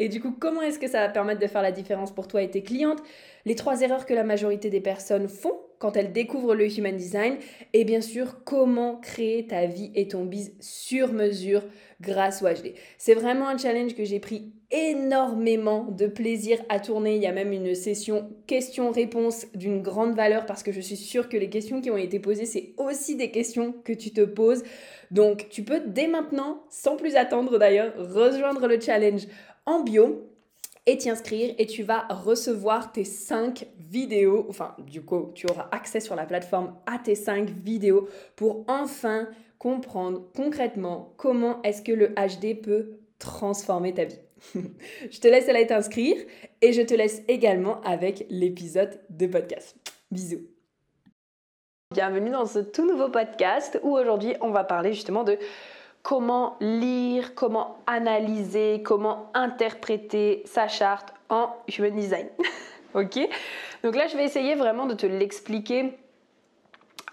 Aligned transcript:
et 0.00 0.08
du 0.08 0.18
coup, 0.18 0.32
comment 0.32 0.62
est-ce 0.62 0.78
que 0.78 0.88
ça 0.88 1.00
va 1.00 1.10
permettre 1.10 1.40
de 1.40 1.46
faire 1.46 1.60
la 1.60 1.72
différence 1.72 2.10
pour 2.10 2.26
toi 2.26 2.42
et 2.42 2.50
tes 2.50 2.62
clientes? 2.62 3.02
Les 3.44 3.54
trois 3.54 3.82
erreurs 3.82 4.06
que 4.06 4.14
la 4.14 4.24
majorité 4.24 4.70
des 4.70 4.80
personnes 4.80 5.28
font 5.28 5.60
quand 5.80 5.96
elles 5.96 6.12
découvrent 6.12 6.54
le 6.54 6.78
Human 6.78 6.96
Design. 6.96 7.36
Et 7.72 7.84
bien 7.84 8.00
sûr, 8.00 8.44
comment 8.44 8.96
créer 8.96 9.46
ta 9.46 9.66
vie 9.66 9.90
et 9.94 10.06
ton 10.06 10.24
biz 10.24 10.52
sur 10.60 11.12
mesure 11.12 11.64
grâce 12.00 12.42
au 12.42 12.46
HD. 12.46 12.74
C'est 12.96 13.14
vraiment 13.14 13.48
un 13.48 13.58
challenge 13.58 13.94
que 13.94 14.04
j'ai 14.04 14.20
pris 14.20 14.52
énormément 14.70 15.84
de 15.84 16.06
plaisir 16.06 16.58
à 16.68 16.80
tourner. 16.80 17.16
Il 17.16 17.22
y 17.22 17.26
a 17.26 17.32
même 17.32 17.52
une 17.52 17.74
session 17.74 18.30
questions-réponses 18.46 19.46
d'une 19.54 19.82
grande 19.82 20.14
valeur 20.14 20.46
parce 20.46 20.62
que 20.62 20.70
je 20.70 20.80
suis 20.80 20.96
sûre 20.96 21.28
que 21.28 21.36
les 21.36 21.50
questions 21.50 21.80
qui 21.80 21.90
ont 21.90 21.96
été 21.96 22.20
posées, 22.20 22.46
c'est 22.46 22.74
aussi 22.76 23.16
des 23.16 23.30
questions 23.30 23.74
que 23.84 23.92
tu 23.92 24.12
te 24.12 24.22
poses. 24.22 24.62
Donc, 25.10 25.48
tu 25.50 25.64
peux 25.64 25.80
dès 25.84 26.06
maintenant, 26.06 26.62
sans 26.68 26.96
plus 26.96 27.16
attendre 27.16 27.58
d'ailleurs, 27.58 27.92
rejoindre 27.96 28.66
le 28.68 28.80
challenge 28.80 29.26
en 29.70 29.80
bio 29.80 30.26
et 30.86 30.96
t'y 30.96 31.10
inscrire 31.10 31.54
et 31.56 31.66
tu 31.66 31.84
vas 31.84 32.00
recevoir 32.08 32.90
tes 32.90 33.04
5 33.04 33.66
vidéos, 33.78 34.46
enfin 34.48 34.74
du 34.78 35.04
coup 35.04 35.30
tu 35.34 35.46
auras 35.48 35.68
accès 35.70 36.00
sur 36.00 36.16
la 36.16 36.26
plateforme 36.26 36.74
à 36.86 36.98
tes 36.98 37.14
5 37.14 37.48
vidéos 37.50 38.08
pour 38.34 38.64
enfin 38.66 39.28
comprendre 39.58 40.22
concrètement 40.34 41.14
comment 41.16 41.62
est-ce 41.62 41.82
que 41.82 41.92
le 41.92 42.08
HD 42.08 42.60
peut 42.60 42.98
transformer 43.20 43.94
ta 43.94 44.06
vie. 44.06 44.18
je 45.10 45.20
te 45.20 45.28
laisse 45.28 45.48
aller 45.48 45.68
t'inscrire 45.68 46.16
et 46.62 46.72
je 46.72 46.82
te 46.82 46.94
laisse 46.94 47.22
également 47.28 47.80
avec 47.82 48.26
l'épisode 48.28 49.00
de 49.08 49.26
podcast. 49.28 49.76
Bisous. 50.10 50.48
Bienvenue 51.92 52.30
dans 52.30 52.46
ce 52.46 52.58
tout 52.58 52.86
nouveau 52.86 53.08
podcast 53.08 53.78
où 53.84 53.96
aujourd'hui 53.96 54.34
on 54.40 54.50
va 54.50 54.64
parler 54.64 54.92
justement 54.94 55.22
de 55.22 55.38
comment 56.02 56.56
lire, 56.60 57.34
comment 57.34 57.78
analyser, 57.86 58.82
comment 58.84 59.30
interpréter 59.34 60.42
sa 60.46 60.68
charte 60.68 61.12
en 61.28 61.50
Human 61.76 61.94
Design. 61.94 62.28
ok? 62.94 63.18
Donc 63.82 63.96
là, 63.96 64.06
je 64.06 64.16
vais 64.16 64.24
essayer 64.24 64.54
vraiment 64.54 64.86
de 64.86 64.94
te 64.94 65.06
l'expliquer 65.06 65.94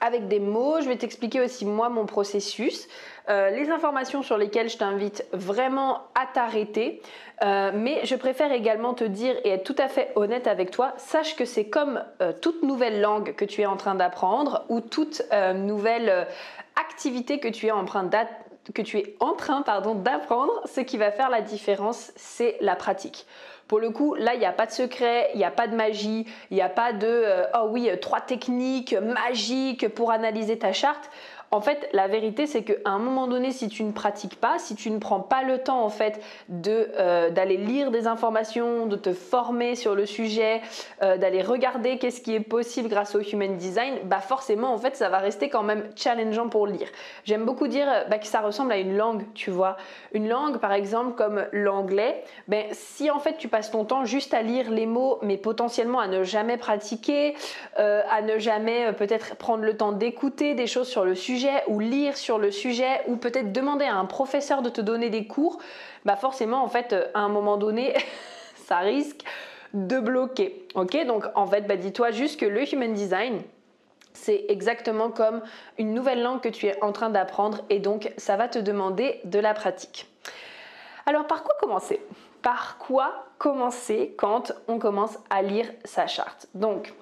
avec 0.02 0.28
des 0.28 0.40
mots. 0.40 0.82
Je 0.82 0.88
vais 0.88 0.96
t'expliquer 0.96 1.42
aussi 1.42 1.66
moi 1.66 1.90
mon 1.90 2.06
processus, 2.06 2.88
euh, 3.30 3.50
les 3.50 3.70
informations 3.70 4.22
sur 4.24 4.38
lesquelles 4.38 4.70
je 4.70 4.78
t'invite 4.78 5.26
vraiment 5.34 6.04
à 6.16 6.26
t'arrêter. 6.32 7.02
Euh, 7.44 7.72
mais 7.74 8.02
je 8.04 8.16
préfère 8.16 8.52
également 8.52 8.94
te 8.94 9.04
dire 9.04 9.36
et 9.44 9.50
être 9.50 9.64
tout 9.64 9.76
à 9.78 9.88
fait 9.88 10.12
honnête 10.16 10.48
avec 10.48 10.72
toi, 10.72 10.94
sache 10.98 11.36
que 11.36 11.46
c'est 11.46 11.66
comme 11.66 12.04
euh, 12.22 12.34
toute 12.42 12.64
nouvelle 12.64 13.02
langue 13.02 13.36
que 13.36 13.46
tu 13.46 13.62
es 13.62 13.66
en 13.66 13.78
train 13.78 13.96
d'apprendre 13.96 14.66
ou 14.70 14.82
toute 14.82 15.22
nouvelle 15.56 16.28
activité 16.76 17.40
que 17.40 17.48
tu 17.48 17.68
es 17.68 17.72
en 17.72 17.86
train 17.86 18.04
que 18.74 18.82
tu 18.82 18.98
es 18.98 19.16
en 19.20 19.34
train 19.34 19.62
pardon, 19.62 19.96
d'apprendre, 19.96 20.54
ce 20.66 20.82
qui 20.82 20.98
va 20.98 21.12
faire 21.12 21.30
la 21.30 21.42
différence, 21.42 22.12
c'est 22.16 22.58
la 22.62 22.76
pratique. 22.76 23.26
Pour 23.68 23.80
le 23.80 23.90
coup, 23.90 24.16
là, 24.16 24.34
il 24.34 24.40
n'y 24.40 24.46
a 24.46 24.54
pas 24.54 24.66
de 24.66 24.72
secret, 24.72 25.30
il 25.34 25.38
n'y 25.38 25.44
a 25.44 25.52
pas 25.52 25.68
de 25.68 25.76
magie, 25.76 26.26
il 26.52 26.56
n'y 26.56 26.62
a 26.62 26.70
pas 26.70 26.94
de 26.94 27.08
euh, 27.08 27.44
oh 27.54 27.68
oui, 27.70 27.90
trois 28.02 28.22
techniques 28.22 28.94
magiques 28.94 29.90
pour 29.90 30.12
analyser 30.12 30.58
ta 30.58 30.72
charte. 30.72 31.10
En 31.50 31.62
fait, 31.62 31.88
la 31.94 32.08
vérité, 32.08 32.46
c'est 32.46 32.64
qu'à 32.64 32.74
un 32.86 33.00
moment 33.00 33.26
donné, 33.26 33.52
si 33.52 33.70
tu 33.70 33.84
ne 33.86 33.94
pratiques 33.94 34.36
pas, 34.36 34.60
si 34.60 34.76
tu 34.76 34.92
ne 34.92 35.00
prends 35.00 35.22
pas 35.22 35.44
le 35.44 35.60
temps 35.60 35.82
en 35.82 35.90
fait 35.90 36.20
euh, 36.68 37.30
d'aller 37.30 37.56
lire 37.56 37.90
des 37.90 38.06
informations, 38.06 38.86
de 38.86 38.98
te 38.98 39.14
former 39.14 39.76
sur 39.76 39.96
le 39.96 40.06
sujet, 40.06 40.62
euh, 41.04 41.16
d'aller 41.16 41.42
regarder 41.42 42.00
qu'est-ce 42.00 42.20
qui 42.20 42.36
est 42.36 42.42
possible 42.42 42.90
grâce 42.90 43.16
au 43.16 43.22
Human 43.22 43.56
Design, 43.56 43.94
bah 44.04 44.20
forcément, 44.20 44.74
en 44.74 44.78
fait, 44.78 44.98
ça 44.98 45.08
va 45.08 45.20
rester 45.20 45.48
quand 45.48 45.64
même 45.64 45.90
challengeant 45.96 46.50
pour 46.50 46.68
lire. 46.68 46.90
J'aime 47.24 47.46
beaucoup 47.46 47.68
dire 47.68 47.88
bah, 48.10 48.18
que 48.18 48.28
ça 48.28 48.42
ressemble 48.42 48.74
à 48.74 48.78
une 48.78 48.98
langue, 48.98 49.24
tu 49.34 49.50
vois. 49.50 49.78
Une 50.12 50.28
langue, 50.28 50.58
par 50.58 50.74
exemple, 50.74 51.16
comme 51.16 51.46
l'anglais, 51.54 52.24
ben 52.50 52.66
si 52.72 53.10
en 53.10 53.20
fait 53.20 53.38
tu 53.38 53.48
passes 53.48 53.72
ton 53.72 53.86
temps 53.86 54.04
juste 54.04 54.34
à 54.34 54.42
lire 54.42 54.70
les 54.70 54.86
mots, 54.86 55.20
mais 55.22 55.38
potentiellement 55.38 56.00
à 56.00 56.08
ne 56.08 56.24
jamais 56.24 56.58
pratiquer, 56.58 57.36
euh, 57.80 58.02
à 58.12 58.22
ne 58.22 58.38
jamais 58.38 58.92
peut-être 58.92 59.38
prendre 59.38 59.64
le 59.64 59.78
temps 59.78 59.94
d'écouter 59.94 60.54
des 60.54 60.68
choses 60.68 60.90
sur 60.90 61.06
le 61.06 61.16
sujet 61.16 61.37
ou 61.68 61.80
lire 61.80 62.18
sur 62.18 62.38
le 62.38 62.52
sujet 62.52 63.02
ou 63.08 63.16
peut-être 63.18 63.52
demander 63.52 63.86
à 63.86 63.96
un 63.96 64.06
professeur 64.06 64.62
de 64.62 64.70
te 64.70 64.82
donner 64.82 65.10
des 65.10 65.28
cours, 65.28 65.60
bah 66.06 66.16
forcément 66.16 66.64
en 66.64 66.70
fait 66.70 66.96
à 67.14 67.20
un 67.20 67.30
moment 67.30 67.58
donné 67.58 67.94
ça 68.56 68.78
risque 68.80 69.24
de 69.74 70.00
bloquer. 70.00 70.68
Ok? 70.76 71.06
Donc 71.06 71.26
en 71.36 71.46
fait 71.46 71.62
bah 71.62 71.76
dis-toi 71.76 72.12
juste 72.12 72.40
que 72.40 72.46
le 72.46 72.74
human 72.74 72.94
design 72.94 73.42
c'est 74.14 74.46
exactement 74.50 75.10
comme 75.10 75.42
une 75.78 75.94
nouvelle 75.94 76.22
langue 76.22 76.42
que 76.42 76.50
tu 76.50 76.66
es 76.66 76.84
en 76.84 76.92
train 76.92 77.10
d'apprendre 77.10 77.60
et 77.70 77.80
donc 77.80 78.12
ça 78.18 78.36
va 78.36 78.48
te 78.48 78.60
demander 78.60 79.22
de 79.26 79.40
la 79.40 79.54
pratique. 79.54 80.08
Alors 81.06 81.28
par 81.28 81.44
quoi 81.44 81.56
commencer? 81.60 82.02
Par 82.42 82.78
quoi 82.78 83.26
commencer 83.38 84.16
quand 84.18 84.54
on 84.68 84.80
commence 84.80 85.18
à 85.30 85.42
lire 85.42 85.72
sa 85.86 86.08
charte? 86.08 86.48
Donc 86.56 86.94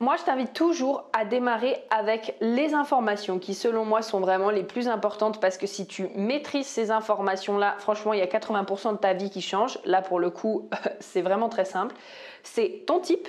moi, 0.00 0.16
je 0.16 0.24
t'invite 0.24 0.52
toujours 0.52 1.04
à 1.12 1.24
démarrer 1.24 1.76
avec 1.90 2.34
les 2.40 2.74
informations 2.74 3.38
qui, 3.38 3.54
selon 3.54 3.84
moi, 3.84 4.02
sont 4.02 4.18
vraiment 4.18 4.50
les 4.50 4.64
plus 4.64 4.88
importantes 4.88 5.40
parce 5.40 5.56
que 5.56 5.68
si 5.68 5.86
tu 5.86 6.08
maîtrises 6.16 6.66
ces 6.66 6.90
informations-là, 6.90 7.76
franchement, 7.78 8.12
il 8.12 8.18
y 8.18 8.22
a 8.22 8.26
80% 8.26 8.92
de 8.92 8.96
ta 8.98 9.12
vie 9.12 9.30
qui 9.30 9.40
change. 9.40 9.78
Là, 9.84 10.02
pour 10.02 10.18
le 10.18 10.30
coup, 10.30 10.68
c'est 11.00 11.22
vraiment 11.22 11.48
très 11.48 11.64
simple. 11.64 11.94
C'est 12.42 12.82
ton 12.86 12.98
type, 12.98 13.28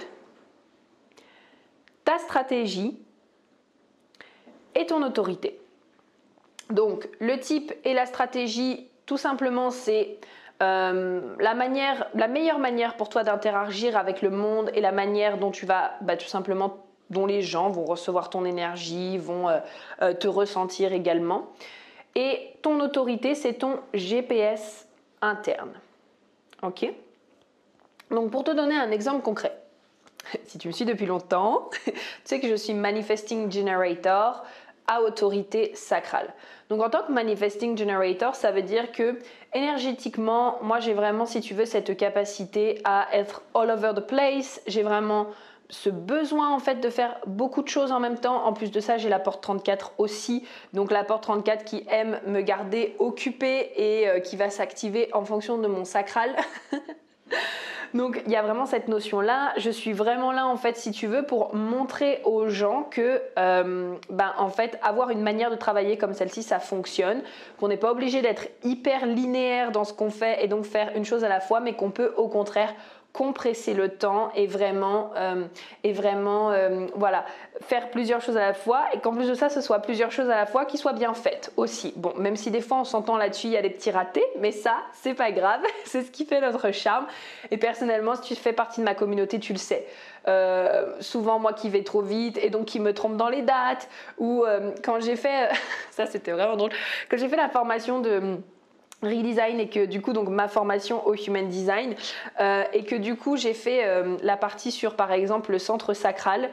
ta 2.03 2.17
stratégie 2.17 2.99
et 4.73 4.87
ton 4.87 5.03
autorité. 5.03 5.59
Donc, 6.71 7.07
le 7.19 7.39
type 7.39 7.73
et 7.83 7.93
la 7.93 8.07
stratégie, 8.07 8.89
tout 9.05 9.17
simplement, 9.17 9.69
c'est 9.69 10.17
euh, 10.61 11.35
la, 11.39 11.53
manière, 11.53 12.07
la 12.13 12.27
meilleure 12.27 12.59
manière 12.59 12.95
pour 12.95 13.09
toi 13.09 13.23
d'interagir 13.23 13.97
avec 13.97 14.21
le 14.21 14.29
monde 14.29 14.71
et 14.73 14.81
la 14.81 14.91
manière 14.91 15.37
dont 15.37 15.51
tu 15.51 15.65
vas 15.65 15.93
bah, 16.01 16.15
tout 16.15 16.27
simplement 16.27 16.77
dont 17.09 17.25
les 17.25 17.41
gens 17.41 17.69
vont 17.69 17.85
recevoir 17.85 18.29
ton 18.29 18.45
énergie, 18.45 19.17
vont 19.17 19.49
euh, 19.49 19.59
euh, 20.01 20.13
te 20.13 20.27
ressentir 20.27 20.93
également. 20.93 21.47
Et 22.15 22.53
ton 22.61 22.79
autorité, 22.79 23.35
c'est 23.35 23.53
ton 23.53 23.79
GPS 23.93 24.87
interne. 25.21 25.73
Ok? 26.63 26.89
Donc 28.09 28.31
pour 28.31 28.43
te 28.43 28.51
donner 28.51 28.75
un 28.75 28.91
exemple 28.91 29.21
concret, 29.21 29.55
si 30.45 30.57
tu 30.57 30.67
me 30.67 30.73
suis 30.73 30.85
depuis 30.85 31.05
longtemps, 31.05 31.69
tu 31.85 31.91
sais 32.23 32.39
que 32.39 32.47
je 32.47 32.55
suis 32.55 32.73
Manifesting 32.73 33.51
Generator 33.51 34.45
à 34.87 35.01
autorité 35.01 35.71
sacrale. 35.75 36.33
Donc 36.69 36.81
en 36.81 36.89
tant 36.89 37.03
que 37.03 37.11
manifesting 37.11 37.77
generator, 37.77 38.35
ça 38.35 38.51
veut 38.51 38.61
dire 38.61 38.91
que 38.91 39.19
énergétiquement, 39.53 40.57
moi 40.61 40.79
j'ai 40.79 40.93
vraiment, 40.93 41.25
si 41.25 41.41
tu 41.41 41.53
veux, 41.53 41.65
cette 41.65 41.95
capacité 41.95 42.81
à 42.83 43.07
être 43.13 43.43
all 43.53 43.69
over 43.69 43.91
the 43.95 44.05
place. 44.05 44.61
J'ai 44.67 44.83
vraiment 44.83 45.27
ce 45.69 45.89
besoin 45.89 46.53
en 46.53 46.59
fait 46.59 46.75
de 46.75 46.89
faire 46.89 47.17
beaucoup 47.25 47.61
de 47.61 47.67
choses 47.67 47.91
en 47.91 47.99
même 47.99 48.19
temps. 48.19 48.45
En 48.45 48.53
plus 48.53 48.71
de 48.71 48.79
ça, 48.79 48.97
j'ai 48.97 49.09
la 49.09 49.19
porte 49.19 49.41
34 49.41 49.93
aussi. 49.97 50.45
Donc 50.73 50.91
la 50.91 51.03
porte 51.03 51.23
34 51.23 51.63
qui 51.63 51.85
aime 51.89 52.19
me 52.27 52.41
garder 52.41 52.95
occupée 52.99 53.71
et 53.75 54.07
euh, 54.07 54.19
qui 54.19 54.35
va 54.35 54.49
s'activer 54.49 55.09
en 55.13 55.23
fonction 55.23 55.57
de 55.57 55.67
mon 55.67 55.85
sacral. 55.85 56.35
Donc 57.93 58.21
il 58.25 58.31
y 58.31 58.35
a 58.35 58.41
vraiment 58.41 58.65
cette 58.65 58.89
notion-là. 58.89 59.53
Je 59.57 59.69
suis 59.69 59.93
vraiment 59.93 60.33
là 60.33 60.47
en 60.47 60.57
fait, 60.57 60.75
si 60.75 60.91
tu 60.91 61.07
veux, 61.07 61.23
pour 61.23 61.55
montrer 61.55 62.21
aux 62.25 62.49
gens 62.49 62.83
que, 62.83 63.21
euh, 63.39 63.95
ben, 64.09 64.33
en 64.37 64.49
fait, 64.49 64.77
avoir 64.83 65.11
une 65.11 65.21
manière 65.21 65.49
de 65.49 65.55
travailler 65.55 65.97
comme 65.97 66.13
celle-ci, 66.13 66.43
ça 66.43 66.59
fonctionne. 66.59 67.21
Qu'on 67.57 67.69
n'est 67.69 67.77
pas 67.77 67.91
obligé 67.91 68.21
d'être 68.21 68.47
hyper 68.63 69.05
linéaire 69.05 69.71
dans 69.71 69.85
ce 69.85 69.93
qu'on 69.93 70.09
fait 70.09 70.43
et 70.43 70.49
donc 70.49 70.65
faire 70.65 70.91
une 70.95 71.05
chose 71.05 71.23
à 71.23 71.29
la 71.29 71.39
fois, 71.39 71.61
mais 71.61 71.73
qu'on 71.73 71.89
peut 71.89 72.13
au 72.17 72.27
contraire 72.27 72.73
compresser 73.15 73.73
le 73.73 73.87
temps 73.87 74.29
et 74.35 74.45
vraiment, 74.45 75.11
euh, 75.15 75.45
et 75.85 75.93
vraiment 75.93 76.51
euh, 76.51 76.85
voilà, 76.95 77.25
faire 77.61 77.89
plusieurs 77.89 78.19
choses 78.19 78.35
à 78.35 78.41
la 78.41 78.53
fois 78.53 78.83
et 78.93 78.99
qu'en 78.99 79.13
plus 79.13 79.29
de 79.29 79.33
ça, 79.33 79.47
ce 79.47 79.61
soit 79.61 79.79
plusieurs 79.79 80.11
choses 80.11 80.29
à 80.29 80.35
la 80.35 80.45
fois 80.45 80.65
qui 80.65 80.77
soient 80.77 80.91
bien 80.91 81.13
faites 81.13 81.53
aussi. 81.55 81.93
Bon, 81.95 82.13
même 82.17 82.35
si 82.35 82.51
des 82.51 82.59
fois 82.59 82.77
on 82.77 82.83
s'entend 82.83 83.15
là-dessus, 83.15 83.47
il 83.47 83.53
y 83.53 83.57
a 83.57 83.61
des 83.61 83.69
petits 83.69 83.89
ratés, 83.89 84.25
mais 84.39 84.51
ça, 84.51 84.75
c'est 84.91 85.13
pas 85.13 85.31
grave, 85.31 85.61
c'est 85.85 86.01
ce 86.01 86.11
qui 86.11 86.25
fait 86.25 86.41
notre 86.41 86.71
charme. 86.71 87.05
Et 87.51 87.57
personnellement, 87.57 88.15
si 88.15 88.21
tu 88.21 88.35
fais 88.35 88.51
partie 88.51 88.81
de 88.81 88.85
ma 88.85 88.95
communauté, 88.95 89.39
tu 89.39 89.53
le 89.53 89.59
sais. 89.59 89.87
Euh, 90.27 90.95
souvent 90.99 91.37
moi 91.37 91.53
qui 91.53 91.69
vais 91.69 91.83
trop 91.83 92.01
vite 92.01 92.37
et 92.41 92.49
donc 92.49 92.65
qui 92.65 92.79
me 92.79 92.93
trompe 92.93 93.15
dans 93.15 93.29
les 93.29 93.43
dates 93.43 93.87
ou 94.17 94.43
quand 94.83 94.99
j'ai 94.99 95.15
fait 95.15 95.49
ça 95.91 96.07
c'était 96.07 96.31
vraiment 96.31 96.55
drôle 96.55 96.71
quand 97.11 97.17
j'ai 97.17 97.29
fait 97.29 97.35
la 97.35 97.47
formation 97.47 97.99
de 97.99 98.39
redesign 99.05 99.59
et 99.59 99.69
que 99.69 99.85
du 99.85 100.01
coup 100.01 100.13
donc 100.13 100.29
ma 100.29 100.47
formation 100.47 101.05
au 101.07 101.13
human 101.15 101.47
design 101.47 101.95
euh, 102.39 102.63
et 102.73 102.83
que 102.83 102.95
du 102.95 103.15
coup 103.15 103.37
j'ai 103.37 103.53
fait 103.53 103.85
euh, 103.85 104.17
la 104.21 104.37
partie 104.37 104.71
sur 104.71 104.95
par 104.95 105.11
exemple 105.11 105.51
le 105.51 105.59
centre 105.59 105.93
sacral 105.93 106.49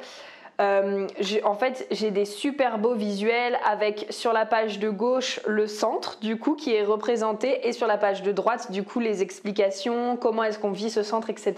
euh, 0.60 1.08
en 1.44 1.54
fait, 1.54 1.86
j'ai 1.90 2.10
des 2.10 2.24
super 2.24 2.78
beaux 2.78 2.94
visuels 2.94 3.58
avec 3.64 4.06
sur 4.10 4.32
la 4.32 4.46
page 4.46 4.78
de 4.78 4.90
gauche 4.90 5.40
le 5.46 5.66
centre 5.66 6.18
du 6.20 6.38
coup 6.38 6.54
qui 6.54 6.74
est 6.74 6.84
représenté 6.84 7.66
et 7.66 7.72
sur 7.72 7.86
la 7.86 7.96
page 7.96 8.22
de 8.22 8.32
droite 8.32 8.70
du 8.70 8.84
coup 8.84 9.00
les 9.00 9.22
explications, 9.22 10.16
comment 10.16 10.44
est-ce 10.44 10.58
qu'on 10.58 10.70
vit 10.70 10.90
ce 10.90 11.02
centre, 11.02 11.30
etc. 11.30 11.54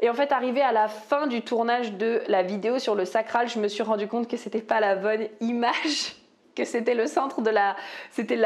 Et 0.00 0.08
en 0.08 0.14
fait, 0.14 0.32
arrivé 0.32 0.60
à 0.62 0.72
la 0.72 0.88
fin 0.88 1.26
du 1.26 1.42
tournage 1.42 1.92
de 1.92 2.22
la 2.26 2.42
vidéo 2.42 2.78
sur 2.78 2.94
le 2.94 3.04
sacral, 3.04 3.48
je 3.48 3.58
me 3.58 3.68
suis 3.68 3.82
rendu 3.82 4.08
compte 4.08 4.28
que 4.28 4.36
c'était 4.36 4.62
pas 4.62 4.80
la 4.80 4.96
bonne 4.96 5.26
image 5.40 6.19
c'était 6.64 6.94
le 6.94 7.06
centre 7.06 7.40
de 7.40 7.50
la, 7.50 7.76
c'était 8.10 8.38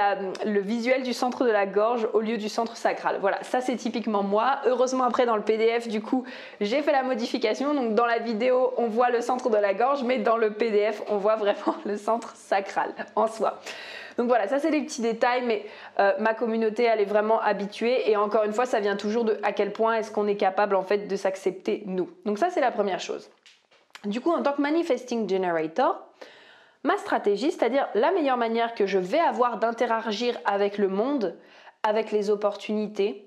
le 0.44 0.61
visuel 0.61 1.02
du 1.02 1.12
centre 1.12 1.44
de 1.44 1.50
la 1.50 1.66
gorge 1.66 2.08
au 2.12 2.20
lieu 2.20 2.37
du 2.37 2.49
centre 2.49 2.76
sacral. 2.76 3.19
Voilà, 3.20 3.43
ça 3.43 3.61
c'est 3.61 3.76
typiquement 3.76 4.22
moi. 4.22 4.58
Heureusement 4.66 5.05
après 5.05 5.26
dans 5.26 5.37
le 5.37 5.43
PDF 5.43 5.88
du 5.88 6.00
coup 6.00 6.25
j'ai 6.61 6.82
fait 6.82 6.93
la 6.93 7.02
modification. 7.02 7.75
Donc 7.75 7.94
dans 7.94 8.06
la 8.06 8.19
vidéo 8.19 8.72
on 8.76 8.87
voit 8.87 9.11
le 9.11 9.20
centre 9.20 9.50
de 9.50 9.56
la 9.56 9.75
gorge, 9.75 10.02
mais 10.05 10.19
dans 10.19 10.37
le 10.37 10.52
PDF 10.52 11.02
on 11.08 11.16
voit 11.16 11.37
vraiment 11.37 11.76
le 11.84 11.96
centre 11.96 12.34
sacral 12.37 12.90
en 13.16 13.26
soi. 13.26 13.61
Donc 14.16 14.28
voilà, 14.28 14.46
ça 14.46 14.58
c'est 14.58 14.70
des 14.70 14.82
petits 14.82 15.02
détails, 15.02 15.43
mais 15.44 15.64
euh, 15.99 16.12
ma 16.20 16.34
communauté 16.34 16.84
elle 16.84 17.00
est 17.00 17.06
vraiment 17.06 17.40
habituée 17.40 18.11
et 18.11 18.16
encore 18.16 18.44
une 18.44 18.52
fois 18.52 18.66
ça 18.66 18.81
vient 18.81 18.96
toujours 18.96 19.25
de 19.25 19.38
à 19.43 19.52
quel 19.52 19.72
point 19.72 19.96
est-ce 19.96 20.11
qu'on 20.11 20.26
est 20.26 20.37
capable 20.37 20.76
en 20.76 20.82
fait 20.82 21.08
de 21.08 21.16
s'accepter 21.16 21.82
nous. 21.87 22.11
Donc 22.25 22.38
ça 22.38 22.50
c'est 22.50 22.61
la 22.61 22.70
première 22.70 23.00
chose. 23.00 23.31
Du 24.05 24.20
coup 24.20 24.31
en 24.31 24.43
tant 24.43 24.52
que 24.52 24.62
manifesting 24.62 25.28
generator, 25.28 26.04
ma 26.85 26.97
stratégie, 26.99 27.51
c'est-à-dire 27.51 27.89
la 27.95 28.13
meilleure 28.13 28.37
manière 28.37 28.75
que 28.75 28.87
je 28.87 28.99
vais 28.99 29.19
avoir 29.19 29.59
d'interagir 29.59 30.39
avec 30.45 30.79
le 30.79 30.89
monde, 30.89 31.37
avec 31.83 32.13
les 32.13 32.31
opportunités, 32.31 33.27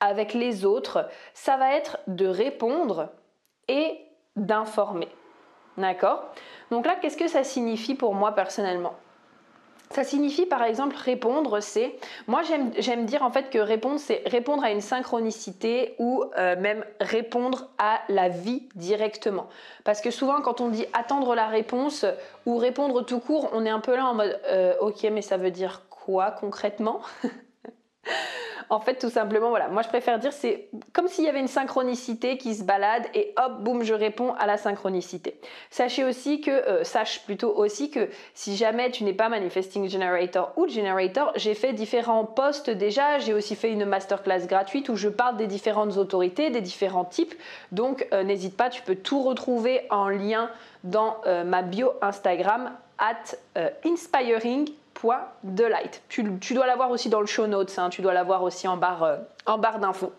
avec 0.00 0.34
les 0.34 0.64
autres, 0.64 1.08
ça 1.34 1.56
va 1.56 1.74
être 1.74 1.98
de 2.06 2.26
répondre 2.26 3.08
et 3.66 3.98
d'informer. 4.36 5.08
D'accord? 5.76 6.24
Donc 6.70 6.86
là, 6.86 6.96
qu'est-ce 6.96 7.16
que 7.16 7.28
ça 7.28 7.44
signifie 7.44 7.94
pour 7.94 8.14
moi 8.14 8.32
personnellement? 8.32 8.94
Ça 9.90 10.04
signifie 10.04 10.46
par 10.46 10.62
exemple 10.62 10.96
répondre, 10.96 11.60
c'est 11.60 11.96
moi 12.26 12.42
j'aime 12.78 13.04
dire 13.04 13.22
en 13.22 13.30
fait 13.30 13.50
que 13.50 13.58
répondre 13.58 13.98
c'est 13.98 14.22
répondre 14.26 14.62
à 14.62 14.70
une 14.70 14.80
synchronicité 14.80 15.94
ou 15.98 16.24
euh, 16.36 16.56
même 16.60 16.84
répondre 17.00 17.70
à 17.78 18.00
la 18.08 18.28
vie 18.28 18.68
directement. 18.74 19.48
Parce 19.84 20.00
que 20.00 20.10
souvent 20.10 20.40
quand 20.40 20.60
on 20.60 20.68
dit 20.68 20.86
attendre 20.92 21.34
la 21.34 21.46
réponse 21.46 22.04
ou 22.46 22.56
répondre 22.56 23.04
tout 23.04 23.20
court, 23.20 23.50
on 23.52 23.64
est 23.64 23.70
un 23.70 23.80
peu 23.80 23.96
là 23.96 24.06
en 24.06 24.14
mode 24.14 24.38
euh, 24.46 24.74
ok 24.80 25.04
mais 25.12 25.22
ça 25.22 25.36
veut 25.36 25.50
dire 25.50 25.82
quoi 25.90 26.30
concrètement? 26.30 27.00
en 28.70 28.80
fait, 28.80 28.96
tout 28.96 29.10
simplement, 29.10 29.48
voilà, 29.48 29.68
moi 29.68 29.82
je 29.82 29.88
préfère 29.88 30.18
dire 30.18 30.32
c'est 30.32 30.68
comme 30.92 31.08
s'il 31.08 31.24
y 31.24 31.28
avait 31.28 31.40
une 31.40 31.48
synchronicité 31.48 32.36
qui 32.36 32.54
se 32.54 32.62
balade 32.62 33.04
et 33.14 33.34
hop, 33.36 33.60
boum, 33.60 33.82
je 33.82 33.94
réponds 33.94 34.34
à 34.34 34.46
la 34.46 34.56
synchronicité. 34.56 35.40
Sachez 35.70 36.04
aussi 36.04 36.40
que, 36.40 36.50
euh, 36.50 36.84
sache 36.84 37.24
plutôt 37.24 37.54
aussi 37.54 37.90
que 37.90 38.08
si 38.34 38.56
jamais 38.56 38.90
tu 38.90 39.04
n'es 39.04 39.14
pas 39.14 39.28
manifesting 39.28 39.88
generator 39.88 40.52
ou 40.56 40.68
generator, 40.68 41.32
j'ai 41.36 41.54
fait 41.54 41.72
différents 41.72 42.24
posts 42.24 42.70
déjà, 42.70 43.18
j'ai 43.18 43.32
aussi 43.32 43.56
fait 43.56 43.72
une 43.72 43.84
masterclass 43.84 44.46
gratuite 44.46 44.88
où 44.88 44.96
je 44.96 45.08
parle 45.08 45.36
des 45.36 45.46
différentes 45.46 45.96
autorités, 45.96 46.50
des 46.50 46.60
différents 46.60 47.04
types. 47.04 47.34
Donc 47.72 48.06
euh, 48.12 48.22
n'hésite 48.22 48.56
pas, 48.56 48.68
tu 48.68 48.82
peux 48.82 48.96
tout 48.96 49.22
retrouver 49.22 49.82
en 49.90 50.08
lien 50.08 50.50
dans 50.84 51.16
euh, 51.26 51.44
ma 51.44 51.62
bio 51.62 51.92
Instagram 52.02 52.72
at 52.98 53.36
inspiring 53.84 54.68
de 55.44 55.64
light. 55.64 56.02
Tu, 56.08 56.22
dois 56.54 56.66
l'avoir 56.66 56.90
aussi 56.90 57.08
dans 57.08 57.20
le 57.20 57.26
show 57.26 57.46
notes, 57.46 57.78
hein. 57.78 57.90
tu 57.90 58.02
dois 58.02 58.12
l'avoir 58.12 58.42
aussi 58.42 58.66
en 58.66 58.76
barre, 58.76 59.02
euh, 59.02 59.56
barre 59.56 59.78
d'infos. 59.78 60.12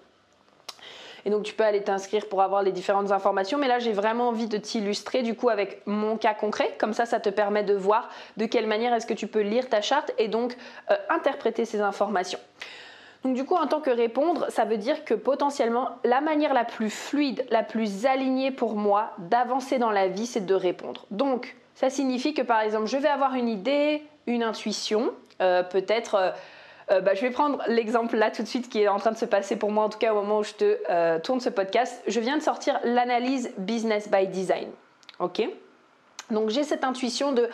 Et 1.26 1.30
donc 1.30 1.44
tu 1.44 1.54
peux 1.54 1.66
aller 1.66 1.84
t'inscrire 1.84 2.28
pour 2.30 2.42
avoir 2.42 2.64
les 2.64 2.72
différentes 2.72 3.12
informations. 3.12 3.58
Mais 3.58 3.68
là, 3.68 3.80
j'ai 3.80 3.92
vraiment 3.92 4.30
envie 4.30 4.48
de 4.48 4.58
t'illustrer 4.58 5.22
du 5.22 5.36
coup 5.36 5.50
avec 5.50 5.82
mon 5.86 6.18
cas 6.18 6.34
concret. 6.34 6.76
Comme 6.80 6.94
ça, 6.94 7.06
ça 7.06 7.20
te 7.20 7.30
permet 7.30 7.64
de 7.64 7.74
voir 7.74 8.10
de 8.38 8.46
quelle 8.46 8.68
manière 8.68 8.94
est-ce 8.94 9.06
que 9.06 9.14
tu 9.14 9.28
peux 9.28 9.42
lire 9.42 9.68
ta 9.68 9.82
charte 9.82 10.14
et 10.18 10.30
donc 10.30 10.56
euh, 10.92 10.96
interpréter 11.10 11.66
ces 11.66 11.82
informations. 11.82 12.40
Donc 13.24 13.36
du 13.36 13.44
coup, 13.44 13.56
en 13.56 13.68
tant 13.68 13.82
que 13.82 13.90
répondre, 13.90 14.46
ça 14.50 14.64
veut 14.64 14.78
dire 14.78 15.04
que 15.04 15.14
potentiellement, 15.14 15.90
la 16.06 16.22
manière 16.22 16.54
la 16.54 16.64
plus 16.64 16.90
fluide, 16.90 17.46
la 17.50 17.64
plus 17.64 18.06
alignée 18.06 18.52
pour 18.52 18.76
moi 18.76 19.12
d'avancer 19.18 19.78
dans 19.78 19.92
la 19.92 20.08
vie, 20.08 20.26
c'est 20.26 20.46
de 20.46 20.56
répondre. 20.56 21.06
Donc, 21.12 21.58
ça 21.76 21.90
signifie 21.90 22.34
que 22.34 22.42
par 22.42 22.62
exemple, 22.62 22.88
je 22.88 22.96
vais 22.96 23.10
avoir 23.10 23.36
une 23.36 23.50
idée, 23.50 24.04
une 24.30 24.44
intuition, 24.44 25.12
euh, 25.42 25.64
peut-être... 25.64 26.16
Euh, 26.16 26.32
euh, 26.92 27.02
bah, 27.02 27.14
je 27.14 27.22
vais 27.22 27.30
prendre 27.30 27.62
l'exemple 27.68 28.16
là 28.18 28.32
tout 28.32 28.42
de 28.42 28.48
suite 28.48 28.68
qui 28.68 28.82
est 28.82 28.88
en 28.88 28.98
train 28.98 29.12
de 29.12 29.18
se 29.18 29.26
passer 29.26 29.56
pour 29.56 29.72
moi, 29.72 29.84
en 29.84 29.90
tout 29.90 30.00
cas 30.00 30.12
au 30.12 30.16
moment 30.16 30.40
où 30.40 30.44
je 30.44 30.54
te 30.54 31.18
tourne 31.20 31.40
ce 31.40 31.50
podcast. 31.50 32.02
Je 32.08 32.20
viens 32.20 32.36
de 32.36 32.42
sortir 32.42 32.80
l'analyse 32.84 33.52
Business 33.60 34.10
by 34.10 34.26
Design. 34.26 34.70
Ok? 35.20 35.48
Donc 36.32 36.50
j'ai 36.50 36.64
cette 36.64 36.84
intuition 36.84 37.32
de 37.32 37.48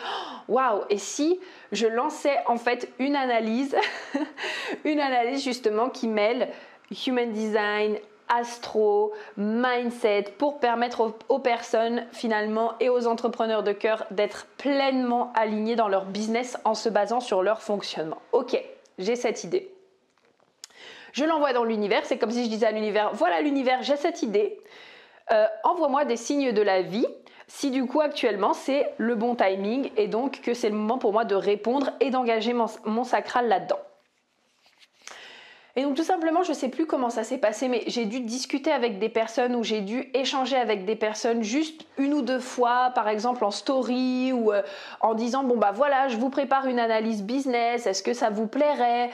waouh, 0.48 0.84
et 0.88 0.96
si 0.96 1.38
je 1.70 1.86
lançais 1.86 2.38
en 2.46 2.56
fait 2.56 2.90
une 2.98 3.14
analyse, 3.14 3.76
une 4.84 5.00
analyse 5.00 5.44
justement 5.44 5.90
qui 5.90 6.08
mêle 6.08 6.48
human 7.06 7.30
design, 7.30 7.98
astro, 8.28 9.12
mindset, 9.36 10.34
pour 10.38 10.58
permettre 10.58 11.14
aux, 11.28 11.38
personnes 11.38 12.06
finalement 12.12 12.72
et 12.80 12.88
aux 12.88 13.06
entrepreneurs 13.06 13.62
de 13.62 13.72
cœur 13.72 14.04
d'être 14.10 14.46
pleinement 14.58 15.32
alignés 15.34 15.76
dans 15.76 15.88
leur 15.88 16.04
business 16.06 16.58
en 16.64 16.74
se 16.74 16.88
basant 16.88 17.20
sur 17.20 17.42
leur 17.42 17.62
fonctionnement. 17.62 18.18
Ok, 18.32 18.60
j'ai 18.98 19.16
cette 19.16 19.44
idée. 19.44 19.70
Je 21.12 21.24
l'envoie 21.24 21.52
dans 21.52 21.64
l'univers, 21.64 22.04
c'est 22.04 22.18
comme 22.18 22.30
si 22.30 22.44
je 22.44 22.50
disais 22.50 22.66
à 22.66 22.72
l'univers, 22.72 23.10
voilà 23.14 23.40
l'univers, 23.40 23.82
j'ai 23.82 23.96
cette 23.96 24.22
idée. 24.22 24.58
Euh, 25.32 25.46
envoie-moi 25.64 26.04
des 26.04 26.16
signes 26.16 26.52
de 26.52 26.62
la 26.62 26.82
vie 26.82 27.06
si 27.48 27.70
du 27.70 27.86
coup 27.86 28.00
actuellement 28.00 28.52
c'est 28.52 28.92
le 28.96 29.14
bon 29.14 29.34
timing 29.34 29.90
et 29.96 30.08
donc 30.08 30.40
que 30.40 30.52
c'est 30.52 30.68
le 30.68 30.76
moment 30.76 30.98
pour 30.98 31.12
moi 31.12 31.24
de 31.24 31.34
répondre 31.34 31.90
et 32.00 32.10
d'engager 32.10 32.52
mon 32.52 33.04
sacral 33.04 33.48
là-dedans. 33.48 33.78
Et 35.78 35.82
donc 35.82 35.94
tout 35.94 36.04
simplement, 36.04 36.42
je 36.42 36.54
sais 36.54 36.70
plus 36.70 36.86
comment 36.86 37.10
ça 37.10 37.22
s'est 37.22 37.36
passé, 37.36 37.68
mais 37.68 37.84
j'ai 37.86 38.06
dû 38.06 38.20
discuter 38.20 38.72
avec 38.72 38.98
des 38.98 39.10
personnes 39.10 39.54
ou 39.54 39.62
j'ai 39.62 39.82
dû 39.82 40.08
échanger 40.14 40.56
avec 40.56 40.86
des 40.86 40.96
personnes 40.96 41.42
juste 41.42 41.84
une 41.98 42.14
ou 42.14 42.22
deux 42.22 42.40
fois, 42.40 42.92
par 42.94 43.08
exemple 43.08 43.44
en 43.44 43.50
story 43.50 44.32
ou 44.32 44.52
euh, 44.52 44.62
en 45.00 45.12
disant 45.12 45.44
bon 45.44 45.58
bah 45.58 45.72
voilà, 45.74 46.08
je 46.08 46.16
vous 46.16 46.30
prépare 46.30 46.66
une 46.66 46.78
analyse 46.78 47.22
business, 47.22 47.86
est-ce 47.86 48.02
que 48.02 48.14
ça 48.14 48.30
vous 48.30 48.46
plairait, 48.46 49.10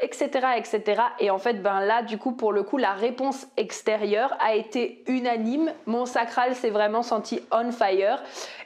etc., 0.00 0.30
euh, 0.34 0.52
etc. 0.56 1.02
Et 1.20 1.30
en 1.30 1.38
fait, 1.38 1.62
ben 1.62 1.80
là, 1.80 2.02
du 2.02 2.18
coup, 2.18 2.32
pour 2.32 2.52
le 2.52 2.64
coup, 2.64 2.78
la 2.78 2.92
réponse 2.92 3.46
extérieure 3.56 4.36
a 4.40 4.56
été 4.56 5.04
unanime. 5.06 5.70
Mon 5.86 6.04
sacral 6.04 6.56
s'est 6.56 6.70
vraiment 6.70 7.02
senti 7.02 7.40
on 7.52 7.70
fire. 7.70 8.22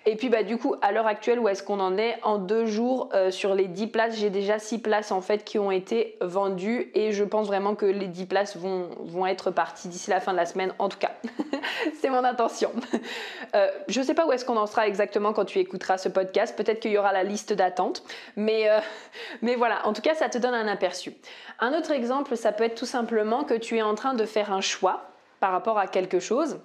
Et 0.09 0.15
puis 0.15 0.29
bah 0.29 0.45
du 0.45 0.57
coup, 0.57 0.77
à 0.83 0.93
l'heure 0.93 1.07
actuelle, 1.07 1.41
où 1.41 1.49
est-ce 1.49 1.63
qu'on 1.63 1.81
en 1.81 1.99
est? 1.99 2.17
En 2.23 2.39
deux 2.39 2.65
jours, 2.65 3.09
euh, 3.13 3.31
sur 3.31 3.55
les 3.55 3.67
10 3.67 3.89
places, 3.89 4.17
j'ai 4.17 4.31
déjà 4.31 4.59
6 4.59 4.79
places 4.79 5.11
en 5.11 5.21
fait 5.21 5.45
qui 5.45 5.59
ont 5.59 5.73
été 5.73 6.17
vendues 6.21 6.91
et 6.95 7.11
je 7.11 7.25
pense 7.27 7.47
vraiment 7.47 7.75
que 7.75 7.87
les 7.87 8.07
10 8.07 8.27
places 8.27 8.57
vont, 8.57 8.89
vont 9.01 9.27
être 9.27 9.51
parties 9.51 9.89
d'ici 9.89 10.11
la 10.11 10.21
fin 10.21 10.33
de 10.33 10.37
la 10.37 10.47
semaine, 10.47 10.73
en 10.79 10.89
tout 10.89 10.99
cas. 10.99 11.13
c'est 12.01 12.11
mon 12.11 12.25
intention. 12.25 12.73
Euh, 13.55 13.69
je 13.89 14.01
ne 14.01 14.05
sais 14.05 14.15
pas 14.15 14.27
où 14.27 14.33
est-ce 14.33 14.45
qu'on 14.45 14.57
en 14.57 14.67
sera 14.67 14.87
exactement 14.87 15.33
quand 15.33 15.45
tu 15.45 15.59
écouteras 15.59 15.99
ce 15.99 16.09
podcast. 16.09 16.57
Peut-être 16.57 16.81
qu'il 16.81 16.91
y 16.91 16.99
aura 16.99 17.13
la 17.13 17.23
liste 17.23 17.53
d'attente. 17.53 18.03
Mais, 18.37 18.69
euh, 18.71 18.81
mais 19.43 19.55
voilà, 19.55 19.87
en 19.87 19.93
tout 19.93 20.03
cas, 20.03 20.15
ça 20.15 20.29
te 20.29 20.39
donne 20.39 20.55
un 20.55 20.69
aperçu. 20.69 21.13
Un 21.61 21.77
autre 21.77 21.91
exemple, 21.91 22.37
ça 22.37 22.53
peut 22.53 22.65
être 22.65 22.75
tout 22.75 22.87
simplement 22.87 23.45
que 23.45 23.55
tu 23.55 23.77
es 23.77 23.83
en 23.83 23.95
train 23.95 24.15
de 24.15 24.25
faire 24.25 24.53
un 24.53 24.61
choix 24.61 25.11
par 25.41 25.53
rapport 25.53 25.79
à 25.79 25.87
quelque 25.87 26.21
chose. 26.21 26.59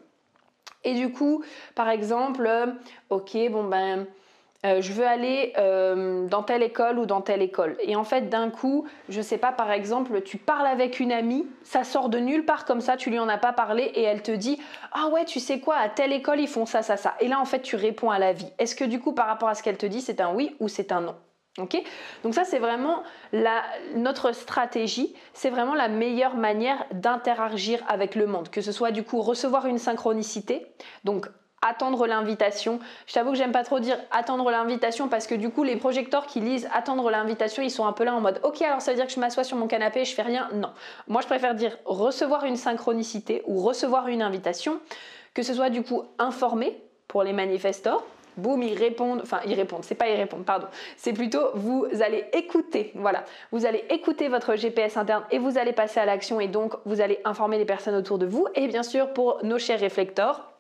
Et 0.84 0.96
du 0.96 1.12
coup, 1.12 1.44
par 1.76 1.90
exemple, 1.90 2.46
euh, 2.46 2.68
ok, 3.10 3.38
bon 3.52 3.66
ben, 3.66 4.08
euh, 4.64 4.80
je 4.82 4.94
veux 4.94 5.06
aller 5.06 5.54
euh, 5.58 6.28
dans 6.28 6.44
telle 6.44 6.62
école 6.62 7.00
ou 7.00 7.06
dans 7.06 7.22
telle 7.22 7.42
école. 7.42 7.78
Et 7.80 7.96
en 7.96 8.04
fait, 8.04 8.30
d'un 8.30 8.50
coup, 8.52 8.86
je 9.10 9.22
sais 9.22 9.40
pas, 9.40 9.52
par 9.52 9.72
exemple, 9.72 10.22
tu 10.22 10.38
parles 10.38 10.68
avec 10.68 11.00
une 11.00 11.12
amie, 11.12 11.48
ça 11.64 11.84
sort 11.84 12.10
de 12.10 12.20
nulle 12.20 12.46
part 12.46 12.66
comme 12.66 12.82
ça, 12.82 12.96
tu 12.96 13.10
lui 13.10 13.18
en 13.18 13.28
as 13.28 13.40
pas 13.40 13.54
parlé 13.54 13.84
et 13.96 14.04
elle 14.04 14.22
te 14.22 14.32
dit 14.32 14.60
Ah 14.92 15.08
ouais, 15.08 15.26
tu 15.26 15.40
sais 15.40 15.60
quoi, 15.60 15.78
à 15.78 15.90
telle 15.90 16.14
école, 16.14 16.40
ils 16.40 16.48
font 16.48 16.68
ça, 16.68 16.84
ça, 16.84 16.96
ça. 16.96 17.16
Et 17.20 17.28
là, 17.28 17.40
en 17.40 17.46
fait, 17.46 17.62
tu 17.62 17.76
réponds 17.76 18.12
à 18.12 18.20
la 18.20 18.34
vie. 18.34 18.52
Est-ce 18.60 18.76
que 18.76 18.86
du 18.86 19.00
coup, 19.00 19.14
par 19.14 19.28
rapport 19.28 19.50
à 19.50 19.56
ce 19.56 19.64
qu'elle 19.64 19.78
te 19.78 19.88
dit, 19.88 20.02
c'est 20.02 20.22
un 20.22 20.34
oui 20.34 20.56
ou 20.60 20.68
c'est 20.68 20.92
un 20.92 21.02
non? 21.02 21.16
Ok? 21.58 21.82
Donc 22.24 22.34
ça, 22.34 22.46
c'est 22.46 22.60
vraiment 22.60 23.04
la, 23.34 23.62
notre 23.96 24.32
stratégie, 24.32 25.14
c'est 25.34 25.50
vraiment 25.50 25.76
la 25.76 25.90
meilleure 25.90 26.36
manière 26.36 26.86
d'interagir 26.94 27.84
avec 27.90 28.16
le 28.16 28.26
monde, 28.26 28.50
que 28.50 28.62
ce 28.62 28.72
soit 28.72 28.92
du 28.92 29.04
coup 29.04 29.22
recevoir 29.22 29.66
une 29.66 29.78
synchronicité, 29.78 30.66
donc 31.04 31.28
attendre 31.62 32.08
l'invitation. 32.08 32.80
Je 33.08 33.14
t'avoue 33.14 33.32
que 33.32 33.38
j'aime 33.38 33.52
pas 33.52 33.64
trop 33.64 33.80
dire 33.80 33.98
attendre 34.12 34.50
l'invitation 34.50 35.08
parce 35.08 35.28
que 35.28 35.36
du 35.36 35.50
coup 35.50 35.64
les 35.64 35.76
projecteurs 35.76 36.26
qui 36.26 36.40
lisent 36.40 36.68
attendre 36.74 37.10
l'invitation, 37.10 37.62
ils 37.64 37.72
sont 37.72 37.86
un 37.86 37.94
peu 37.94 38.04
là 38.04 38.16
en 38.16 38.22
mode 38.22 38.40
OK, 38.44 38.62
alors 38.62 38.82
ça 38.82 38.92
veut 38.92 38.98
dire 38.98 39.08
que 39.08 39.14
je 39.14 39.20
m'assois 39.20 39.44
sur 39.44 39.58
mon 39.58 39.68
canapé 39.68 40.02
et 40.02 40.06
je 40.06 40.14
fais 40.14 40.22
rien? 40.22 40.50
Non. 40.54 40.72
Moi, 41.08 41.22
je 41.22 41.28
préfère 41.28 41.56
dire 41.56 41.78
recevoir 41.86 42.46
une 42.46 42.56
synchronicité 42.56 43.44
ou 43.46 43.62
recevoir 43.62 44.08
une 44.08 44.22
invitation, 44.22 44.80
que 45.34 45.44
ce 45.44 45.54
soit 45.54 45.70
du 45.70 45.84
coup 45.84 46.04
informé 46.20 46.82
pour 47.08 47.24
les 47.24 47.34
manifestants 47.34 48.02
boum, 48.38 48.64
ils 48.64 48.78
répondent, 48.78 49.20
enfin 49.22 49.40
ils 49.46 49.54
répondent, 49.54 49.84
c'est 49.84 49.96
pas 49.96 50.08
ils 50.08 50.16
répondent, 50.16 50.46
pardon, 50.46 50.68
c'est 50.98 51.14
plutôt 51.14 51.50
vous 51.54 51.86
allez 52.02 52.26
écouter, 52.34 52.92
voilà, 52.96 53.24
vous 53.52 53.66
allez 53.66 53.84
écouter 53.90 54.30
votre 54.30 54.56
GPS 54.56 54.98
interne 54.98 55.24
et 55.32 55.38
vous 55.38 55.58
allez 55.58 55.74
passer 55.74 56.00
à 56.00 56.06
l'action 56.06 56.40
et 56.40 56.48
donc 56.48 56.74
vous 56.86 57.02
allez 57.02 57.20
informer 57.26 57.58
les 57.58 57.66
personnes 57.66 57.96
autour 57.96 58.18
de 58.18 58.26
vous 58.26 58.48
et 58.56 58.68
bien 58.68 58.84
sûr 58.84 59.14
pour 59.14 59.40
nos 59.44 59.60
chers 59.60 59.80
réflecteurs, 59.80 60.51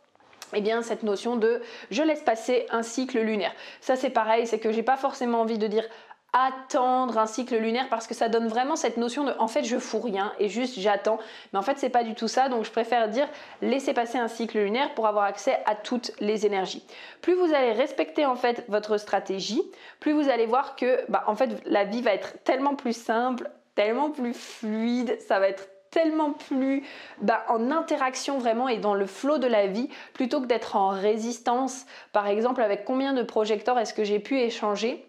eh 0.53 0.61
bien 0.61 0.81
cette 0.81 1.03
notion 1.03 1.35
de 1.35 1.61
je 1.89 2.03
laisse 2.03 2.21
passer 2.21 2.65
un 2.69 2.83
cycle 2.83 3.19
lunaire. 3.19 3.53
Ça 3.79 3.95
c'est 3.95 4.09
pareil, 4.09 4.47
c'est 4.47 4.59
que 4.59 4.71
j'ai 4.71 4.83
pas 4.83 4.97
forcément 4.97 5.41
envie 5.41 5.57
de 5.57 5.67
dire 5.67 5.85
attendre 6.33 7.17
un 7.17 7.25
cycle 7.25 7.57
lunaire 7.57 7.89
parce 7.89 8.07
que 8.07 8.13
ça 8.13 8.29
donne 8.29 8.47
vraiment 8.47 8.77
cette 8.77 8.95
notion 8.95 9.25
de 9.25 9.33
en 9.37 9.47
fait 9.47 9.65
je 9.65 9.77
fous 9.77 9.99
rien 9.99 10.31
et 10.39 10.47
juste 10.47 10.79
j'attends 10.79 11.19
mais 11.51 11.59
en 11.59 11.61
fait 11.61 11.77
c'est 11.77 11.89
pas 11.89 12.03
du 12.03 12.15
tout 12.15 12.29
ça 12.29 12.47
donc 12.47 12.63
je 12.63 12.71
préfère 12.71 13.09
dire 13.09 13.27
laissez 13.61 13.93
passer 13.93 14.17
un 14.17 14.29
cycle 14.29 14.57
lunaire 14.57 14.93
pour 14.93 15.07
avoir 15.07 15.25
accès 15.25 15.59
à 15.65 15.75
toutes 15.75 16.11
les 16.21 16.45
énergies 16.45 16.85
plus 17.21 17.33
vous 17.33 17.53
allez 17.53 17.73
respecter 17.73 18.25
en 18.25 18.35
fait 18.35 18.63
votre 18.69 18.97
stratégie 18.97 19.61
plus 19.99 20.13
vous 20.13 20.29
allez 20.29 20.45
voir 20.45 20.77
que 20.77 21.01
bah, 21.09 21.25
en 21.27 21.35
fait 21.35 21.49
la 21.65 21.83
vie 21.83 22.01
va 22.01 22.13
être 22.13 22.41
tellement 22.45 22.75
plus 22.75 22.95
simple 22.95 23.49
tellement 23.75 24.09
plus 24.09 24.33
fluide 24.33 25.19
ça 25.27 25.37
va 25.39 25.49
être 25.49 25.67
tellement 25.91 26.31
plus 26.31 26.83
bah, 27.21 27.43
en 27.49 27.69
interaction 27.69 28.39
vraiment 28.39 28.67
et 28.67 28.77
dans 28.77 28.95
le 28.95 29.05
flot 29.05 29.37
de 29.37 29.47
la 29.47 29.67
vie 29.67 29.89
plutôt 30.13 30.41
que 30.41 30.47
d'être 30.47 30.75
en 30.75 30.89
résistance 30.89 31.85
par 32.13 32.27
exemple 32.27 32.61
avec 32.61 32.85
combien 32.85 33.13
de 33.13 33.23
projecteurs 33.23 33.77
est-ce 33.77 33.93
que 33.93 34.03
j'ai 34.03 34.19
pu 34.19 34.39
échanger? 34.39 35.05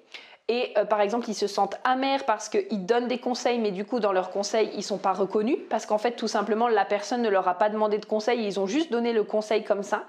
Et 0.48 0.72
euh, 0.76 0.84
par 0.84 1.00
exemple 1.00 1.30
ils 1.30 1.34
se 1.34 1.46
sentent 1.46 1.78
amers 1.84 2.26
parce 2.26 2.48
qu'ils 2.48 2.84
donnent 2.84 3.08
des 3.08 3.18
conseils 3.18 3.60
mais 3.60 3.70
du 3.70 3.84
coup 3.84 4.00
dans 4.00 4.12
leurs 4.12 4.30
conseils 4.30 4.70
ils 4.74 4.82
sont 4.82 4.98
pas 4.98 5.12
reconnus 5.12 5.58
parce 5.70 5.86
qu'en 5.86 5.98
fait 5.98 6.12
tout 6.12 6.28
simplement 6.28 6.68
la 6.68 6.84
personne 6.84 7.22
ne 7.22 7.30
leur 7.30 7.46
a 7.48 7.54
pas 7.54 7.70
demandé 7.70 7.98
de 7.98 8.04
conseil, 8.04 8.44
ils 8.44 8.58
ont 8.58 8.66
juste 8.66 8.90
donné 8.90 9.12
le 9.12 9.22
conseil 9.22 9.64
comme 9.64 9.84
ça. 9.84 10.04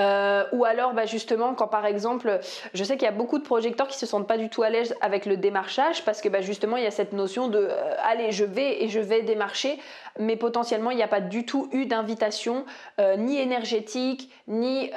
Euh, 0.00 0.44
ou 0.52 0.64
alors 0.64 0.92
bah, 0.92 1.06
justement 1.06 1.54
quand 1.54 1.68
par 1.68 1.86
exemple, 1.86 2.40
je 2.72 2.84
sais 2.84 2.96
qu'il 2.96 3.04
y 3.04 3.08
a 3.08 3.12
beaucoup 3.12 3.38
de 3.38 3.44
projecteurs 3.44 3.86
qui 3.86 3.98
se 3.98 4.06
sentent 4.06 4.26
pas 4.26 4.38
du 4.38 4.48
tout 4.48 4.62
à 4.62 4.70
l'aise 4.70 4.94
avec 5.00 5.24
le 5.24 5.36
démarchage 5.36 6.04
parce 6.04 6.20
que 6.20 6.28
bah, 6.28 6.40
justement 6.40 6.76
il 6.76 6.82
y 6.82 6.86
a 6.86 6.90
cette 6.90 7.12
notion 7.12 7.48
de 7.48 7.68
euh, 7.70 7.94
allez 8.02 8.32
je 8.32 8.44
vais 8.44 8.82
et 8.82 8.88
je 8.88 8.98
vais 8.98 9.22
démarcher, 9.22 9.78
mais 10.18 10.36
potentiellement 10.36 10.90
il 10.90 10.96
n'y 10.96 11.02
a 11.02 11.08
pas 11.08 11.20
du 11.20 11.46
tout 11.46 11.68
eu 11.72 11.86
d'invitation 11.86 12.64
euh, 13.00 13.16
ni 13.16 13.38
énergétique 13.38 14.30
ni 14.48 14.90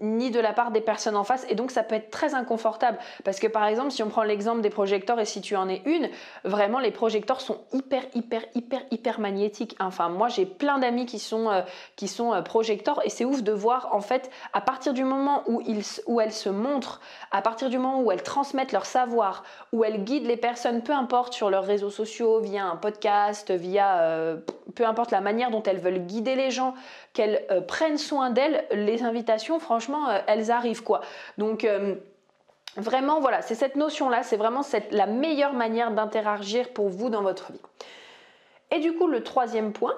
ni 0.00 0.30
de 0.30 0.40
la 0.40 0.52
part 0.52 0.70
des 0.70 0.80
personnes 0.80 1.16
en 1.16 1.24
face 1.24 1.44
et 1.48 1.54
donc 1.54 1.70
ça 1.70 1.82
peut 1.82 1.94
être 1.94 2.10
très 2.10 2.34
inconfortable 2.34 2.98
parce 3.24 3.38
que 3.38 3.46
par 3.46 3.66
exemple 3.66 3.90
si 3.90 4.02
on 4.02 4.08
prend 4.08 4.22
l'exemple 4.22 4.60
des 4.60 4.70
projecteurs 4.70 5.20
et 5.20 5.24
si 5.24 5.40
tu 5.40 5.56
en 5.56 5.68
es 5.68 5.82
une, 5.84 6.08
vraiment 6.44 6.78
les 6.78 6.90
projecteurs 6.90 7.40
sont 7.40 7.58
hyper 7.72 8.02
hyper 8.14 8.42
hyper 8.54 8.80
hyper 8.90 9.20
magnétiques. 9.20 9.76
Enfin 9.80 10.08
moi 10.08 10.28
j'ai 10.28 10.46
plein 10.46 10.78
d'amis 10.78 11.06
qui 11.06 11.18
sont 11.18 11.50
qui 11.96 12.08
sont 12.08 12.42
projecteurs 12.42 13.00
et 13.04 13.10
c'est 13.10 13.24
ouf 13.24 13.42
de 13.42 13.52
voir 13.52 13.90
en 13.92 14.00
fait 14.00 14.11
à 14.52 14.60
partir 14.60 14.92
du 14.92 15.04
moment 15.04 15.42
où, 15.46 16.20
elles 16.20 16.32
se 16.32 16.48
montrent, 16.48 17.00
à 17.30 17.42
partir 17.42 17.68
du 17.68 17.78
moment 17.78 18.00
où 18.00 18.12
elles 18.12 18.22
transmettent 18.22 18.72
leur 18.72 18.86
savoir, 18.86 19.44
où 19.72 19.84
elles 19.84 20.04
guident 20.04 20.26
les 20.26 20.36
personnes, 20.36 20.82
peu 20.82 20.92
importe 20.92 21.32
sur 21.32 21.50
leurs 21.50 21.64
réseaux 21.64 21.90
sociaux, 21.90 22.40
via 22.40 22.64
un 22.64 22.76
podcast, 22.76 23.50
via 23.50 24.00
euh, 24.00 24.36
peu 24.74 24.86
importe 24.86 25.10
la 25.10 25.20
manière 25.20 25.50
dont 25.50 25.62
elles 25.62 25.78
veulent 25.78 26.06
guider 26.06 26.34
les 26.34 26.50
gens, 26.50 26.74
qu'elles 27.12 27.44
euh, 27.50 27.60
prennent 27.60 27.98
soin 27.98 28.30
d'elles, 28.30 28.64
les 28.72 29.02
invitations, 29.02 29.58
franchement, 29.58 30.08
euh, 30.08 30.18
elles 30.26 30.50
arrivent 30.50 30.82
quoi. 30.82 31.00
Donc 31.38 31.66
vraiment, 32.76 33.20
voilà, 33.20 33.42
c'est 33.42 33.54
cette 33.54 33.76
notion-là, 33.76 34.22
c'est 34.22 34.36
vraiment 34.36 34.62
la 34.90 35.06
meilleure 35.06 35.52
manière 35.52 35.90
d'interagir 35.90 36.72
pour 36.72 36.88
vous 36.88 37.10
dans 37.10 37.22
votre 37.22 37.52
vie. 37.52 37.60
Et 38.70 38.80
du 38.80 38.94
coup, 38.94 39.06
le 39.06 39.22
troisième 39.22 39.72
point, 39.72 39.94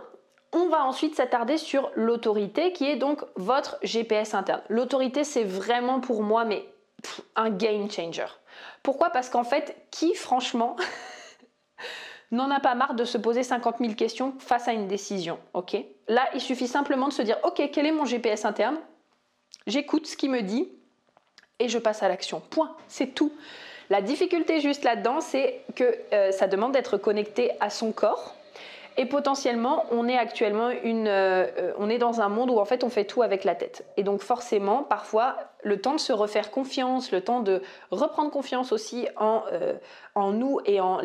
on 0.54 0.68
va 0.68 0.84
ensuite 0.84 1.14
s'attarder 1.16 1.58
sur 1.58 1.90
l'autorité 1.94 2.72
qui 2.72 2.88
est 2.88 2.96
donc 2.96 3.22
votre 3.36 3.76
GPS 3.82 4.34
interne. 4.34 4.62
L'autorité, 4.68 5.24
c'est 5.24 5.44
vraiment 5.44 6.00
pour 6.00 6.22
moi, 6.22 6.44
mais 6.44 6.64
un 7.36 7.50
game 7.50 7.90
changer. 7.90 8.26
Pourquoi? 8.82 9.10
Parce 9.10 9.28
qu'en 9.28 9.44
fait, 9.44 9.76
qui 9.90 10.14
franchement 10.14 10.76
n'en 12.30 12.50
a 12.50 12.60
pas 12.60 12.74
marre 12.74 12.94
de 12.94 13.04
se 13.04 13.18
poser 13.18 13.42
50 13.42 13.76
000 13.80 13.94
questions 13.94 14.34
face 14.38 14.68
à 14.68 14.72
une 14.72 14.88
décision 14.88 15.38
Là, 16.08 16.28
il 16.34 16.40
suffit 16.40 16.68
simplement 16.68 17.08
de 17.08 17.12
se 17.12 17.22
dire 17.22 17.38
Ok, 17.44 17.62
quel 17.72 17.86
est 17.86 17.92
mon 17.92 18.04
GPS 18.04 18.44
interne? 18.44 18.78
J'écoute 19.66 20.06
ce 20.06 20.16
qu'il 20.16 20.30
me 20.30 20.42
dit 20.42 20.68
et 21.58 21.68
je 21.68 21.78
passe 21.78 22.02
à 22.02 22.08
l'action. 22.08 22.40
Point. 22.50 22.76
C'est 22.88 23.14
tout. 23.14 23.32
La 23.90 24.02
difficulté 24.02 24.60
juste 24.60 24.84
là-dedans, 24.84 25.20
c'est 25.20 25.60
que 25.74 25.98
euh, 26.12 26.32
ça 26.32 26.46
demande 26.46 26.72
d'être 26.72 26.96
connecté 26.96 27.52
à 27.60 27.70
son 27.70 27.92
corps 27.92 28.33
et 28.96 29.06
potentiellement, 29.06 29.86
on 29.90 30.06
est 30.08 30.16
actuellement 30.16 30.70
une, 30.70 31.08
euh, 31.08 31.72
on 31.78 31.90
est 31.90 31.98
dans 31.98 32.20
un 32.20 32.28
monde 32.28 32.50
où 32.50 32.58
en 32.58 32.64
fait 32.64 32.84
on 32.84 32.88
fait 32.88 33.04
tout 33.04 33.22
avec 33.22 33.42
la 33.42 33.56
tête. 33.56 33.84
Et 33.96 34.04
donc 34.04 34.20
forcément, 34.20 34.84
parfois, 34.84 35.36
le 35.64 35.80
temps 35.80 35.94
de 35.94 36.00
se 36.00 36.12
refaire 36.12 36.52
confiance, 36.52 37.10
le 37.10 37.20
temps 37.20 37.40
de 37.40 37.60
reprendre 37.90 38.30
confiance 38.30 38.70
aussi 38.70 39.08
en, 39.16 39.42
euh, 39.52 39.74
nous 40.32 40.60
et, 40.64 40.80
en, 40.80 41.00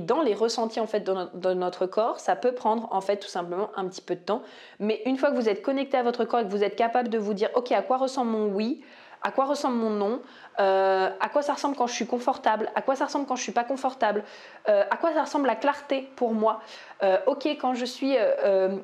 dans 0.00 0.22
les 0.22 0.34
ressentis 0.34 0.80
en 0.80 0.86
fait 0.88 1.04
de 1.04 1.54
notre 1.54 1.86
corps, 1.86 2.18
ça 2.18 2.34
peut 2.34 2.52
prendre 2.52 2.88
en 2.90 3.00
fait 3.00 3.18
tout 3.18 3.28
simplement 3.28 3.70
un 3.76 3.86
petit 3.86 4.02
peu 4.02 4.16
de 4.16 4.20
temps. 4.20 4.42
Mais 4.80 5.02
une 5.06 5.16
fois 5.16 5.30
que 5.30 5.36
vous 5.36 5.48
êtes 5.48 5.62
connecté 5.62 5.96
à 5.96 6.02
votre 6.02 6.24
corps 6.24 6.40
et 6.40 6.44
que 6.44 6.50
vous 6.50 6.64
êtes 6.64 6.76
capable 6.76 7.10
de 7.10 7.18
vous 7.18 7.34
dire, 7.34 7.50
ok, 7.54 7.70
à 7.72 7.82
quoi 7.82 7.98
ressemble 7.98 8.32
mon 8.32 8.46
oui 8.46 8.82
à 9.22 9.30
quoi 9.30 9.44
ressemble 9.44 9.76
mon 9.76 9.90
nom, 9.90 10.20
euh, 10.60 11.10
à 11.20 11.28
quoi 11.28 11.42
ça 11.42 11.54
ressemble 11.54 11.76
quand 11.76 11.86
je 11.86 11.94
suis 11.94 12.06
confortable, 12.06 12.70
à 12.74 12.82
quoi 12.82 12.96
ça 12.96 13.06
ressemble 13.06 13.26
quand 13.26 13.36
je 13.36 13.42
suis 13.42 13.52
pas 13.52 13.64
confortable, 13.64 14.22
euh, 14.68 14.84
à 14.90 14.96
quoi 14.96 15.12
ça 15.12 15.22
ressemble 15.22 15.46
la 15.46 15.56
clarté 15.56 16.08
pour 16.16 16.34
moi. 16.34 16.60
Euh, 17.02 17.16
ok, 17.26 17.46
quand 17.60 17.74
je 17.74 17.84
suis 17.84 18.16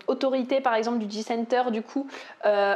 autorité 0.06 0.60
par 0.60 0.74
exemple 0.74 0.98
du 0.98 1.10
G-Center, 1.10 1.64
du 1.70 1.82
coup, 1.82 2.06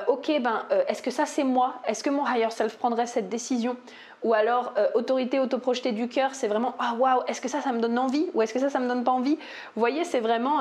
ok, 0.09 0.40
ben, 0.40 0.64
est-ce 0.88 1.02
que 1.02 1.11
ça 1.11 1.26
c'est 1.26 1.45
moi? 1.45 1.75
Est-ce 1.87 2.04
que 2.04 2.11
mon 2.11 2.26
higher 2.26 2.50
self 2.50 2.76
prendrait 2.76 3.07
cette 3.07 3.28
décision? 3.28 3.76
Ou 4.23 4.35
alors 4.35 4.73
autorité 4.95 5.40
autoprojetée 5.40 5.90
du 5.90 6.09
cœur, 6.09 6.35
c'est 6.35 6.47
vraiment 6.47 6.75
ah 6.78 6.95
waouh, 6.97 7.23
est-ce 7.26 7.40
que 7.40 7.49
ça 7.49 7.61
ça 7.61 7.73
me 7.73 7.81
donne 7.81 7.99
envie? 7.99 8.26
Ou 8.35 8.42
est-ce 8.42 8.54
que 8.54 8.61
ça 8.61 8.71
ça 8.71 8.78
me 8.78 8.88
donne 8.88 9.04
pas 9.04 9.11
envie? 9.11 9.37
Vous 9.75 9.81
voyez, 9.81 10.04
c'est 10.04 10.21
vraiment 10.21 10.61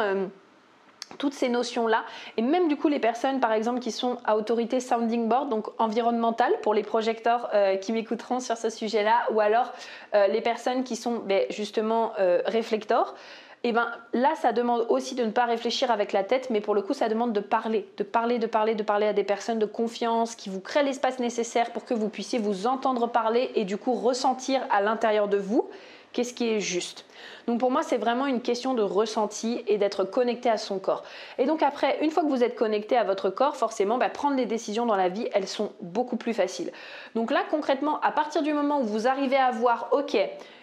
toutes 1.17 1.33
ces 1.33 1.49
notions-là, 1.49 2.03
et 2.37 2.41
même 2.41 2.67
du 2.67 2.75
coup 2.75 2.87
les 2.87 2.99
personnes 2.99 3.39
par 3.39 3.53
exemple 3.53 3.79
qui 3.79 3.91
sont 3.91 4.17
à 4.25 4.37
autorité 4.37 4.79
sounding 4.79 5.27
board, 5.27 5.49
donc 5.49 5.67
environnementale 5.79 6.53
pour 6.61 6.73
les 6.73 6.83
projecteurs 6.83 7.49
euh, 7.53 7.75
qui 7.75 7.91
m'écouteront 7.93 8.39
sur 8.39 8.57
ce 8.57 8.69
sujet-là, 8.69 9.27
ou 9.31 9.39
alors 9.39 9.73
euh, 10.15 10.27
les 10.27 10.41
personnes 10.41 10.83
qui 10.83 10.95
sont 10.95 11.21
ben, 11.25 11.45
justement 11.49 12.13
euh, 12.19 12.41
réflecteurs, 12.45 13.15
et 13.63 13.69
eh 13.69 13.71
ben 13.73 13.91
là 14.13 14.33
ça 14.41 14.53
demande 14.53 14.87
aussi 14.89 15.13
de 15.13 15.23
ne 15.23 15.29
pas 15.29 15.45
réfléchir 15.45 15.91
avec 15.91 16.13
la 16.13 16.23
tête, 16.23 16.49
mais 16.49 16.61
pour 16.61 16.73
le 16.73 16.81
coup 16.81 16.95
ça 16.95 17.09
demande 17.09 17.31
de 17.31 17.39
parler, 17.39 17.87
de 17.97 18.03
parler, 18.03 18.39
de 18.39 18.47
parler, 18.47 18.73
de 18.73 18.81
parler 18.81 19.05
à 19.05 19.13
des 19.13 19.23
personnes 19.23 19.59
de 19.59 19.67
confiance 19.67 20.33
qui 20.33 20.49
vous 20.49 20.61
créent 20.61 20.81
l'espace 20.81 21.19
nécessaire 21.19 21.71
pour 21.71 21.85
que 21.85 21.93
vous 21.93 22.09
puissiez 22.09 22.39
vous 22.39 22.65
entendre 22.65 23.05
parler 23.05 23.51
et 23.53 23.63
du 23.63 23.77
coup 23.77 23.93
ressentir 23.93 24.61
à 24.71 24.81
l'intérieur 24.81 25.27
de 25.27 25.37
vous 25.37 25.69
qu'est-ce 26.13 26.33
qui 26.33 26.49
est 26.49 26.59
juste? 26.59 27.05
Donc 27.47 27.59
pour 27.59 27.71
moi, 27.71 27.83
c'est 27.83 27.97
vraiment 27.97 28.25
une 28.25 28.41
question 28.41 28.73
de 28.73 28.81
ressenti 28.81 29.63
et 29.67 29.77
d'être 29.77 30.03
connecté 30.03 30.49
à 30.49 30.57
son 30.57 30.79
corps. 30.79 31.03
Et 31.37 31.45
donc 31.45 31.63
après, 31.63 31.97
une 32.01 32.11
fois 32.11 32.23
que 32.23 32.29
vous 32.29 32.43
êtes 32.43 32.55
connecté 32.55 32.97
à 32.97 33.03
votre 33.03 33.29
corps, 33.29 33.55
forcément, 33.55 33.97
bah, 33.97 34.09
prendre 34.09 34.35
les 34.35 34.45
décisions 34.45 34.85
dans 34.85 34.95
la 34.95 35.09
vie, 35.09 35.27
elles 35.33 35.47
sont 35.47 35.71
beaucoup 35.81 36.17
plus 36.17 36.33
faciles. 36.33 36.71
Donc 37.15 37.31
là, 37.31 37.41
concrètement, 37.49 37.99
à 38.01 38.11
partir 38.11 38.41
du 38.41 38.53
moment 38.53 38.81
où 38.81 38.83
vous 38.83 39.07
arrivez 39.07 39.37
à 39.37 39.51
voir, 39.51 39.89
ok, 39.91 40.17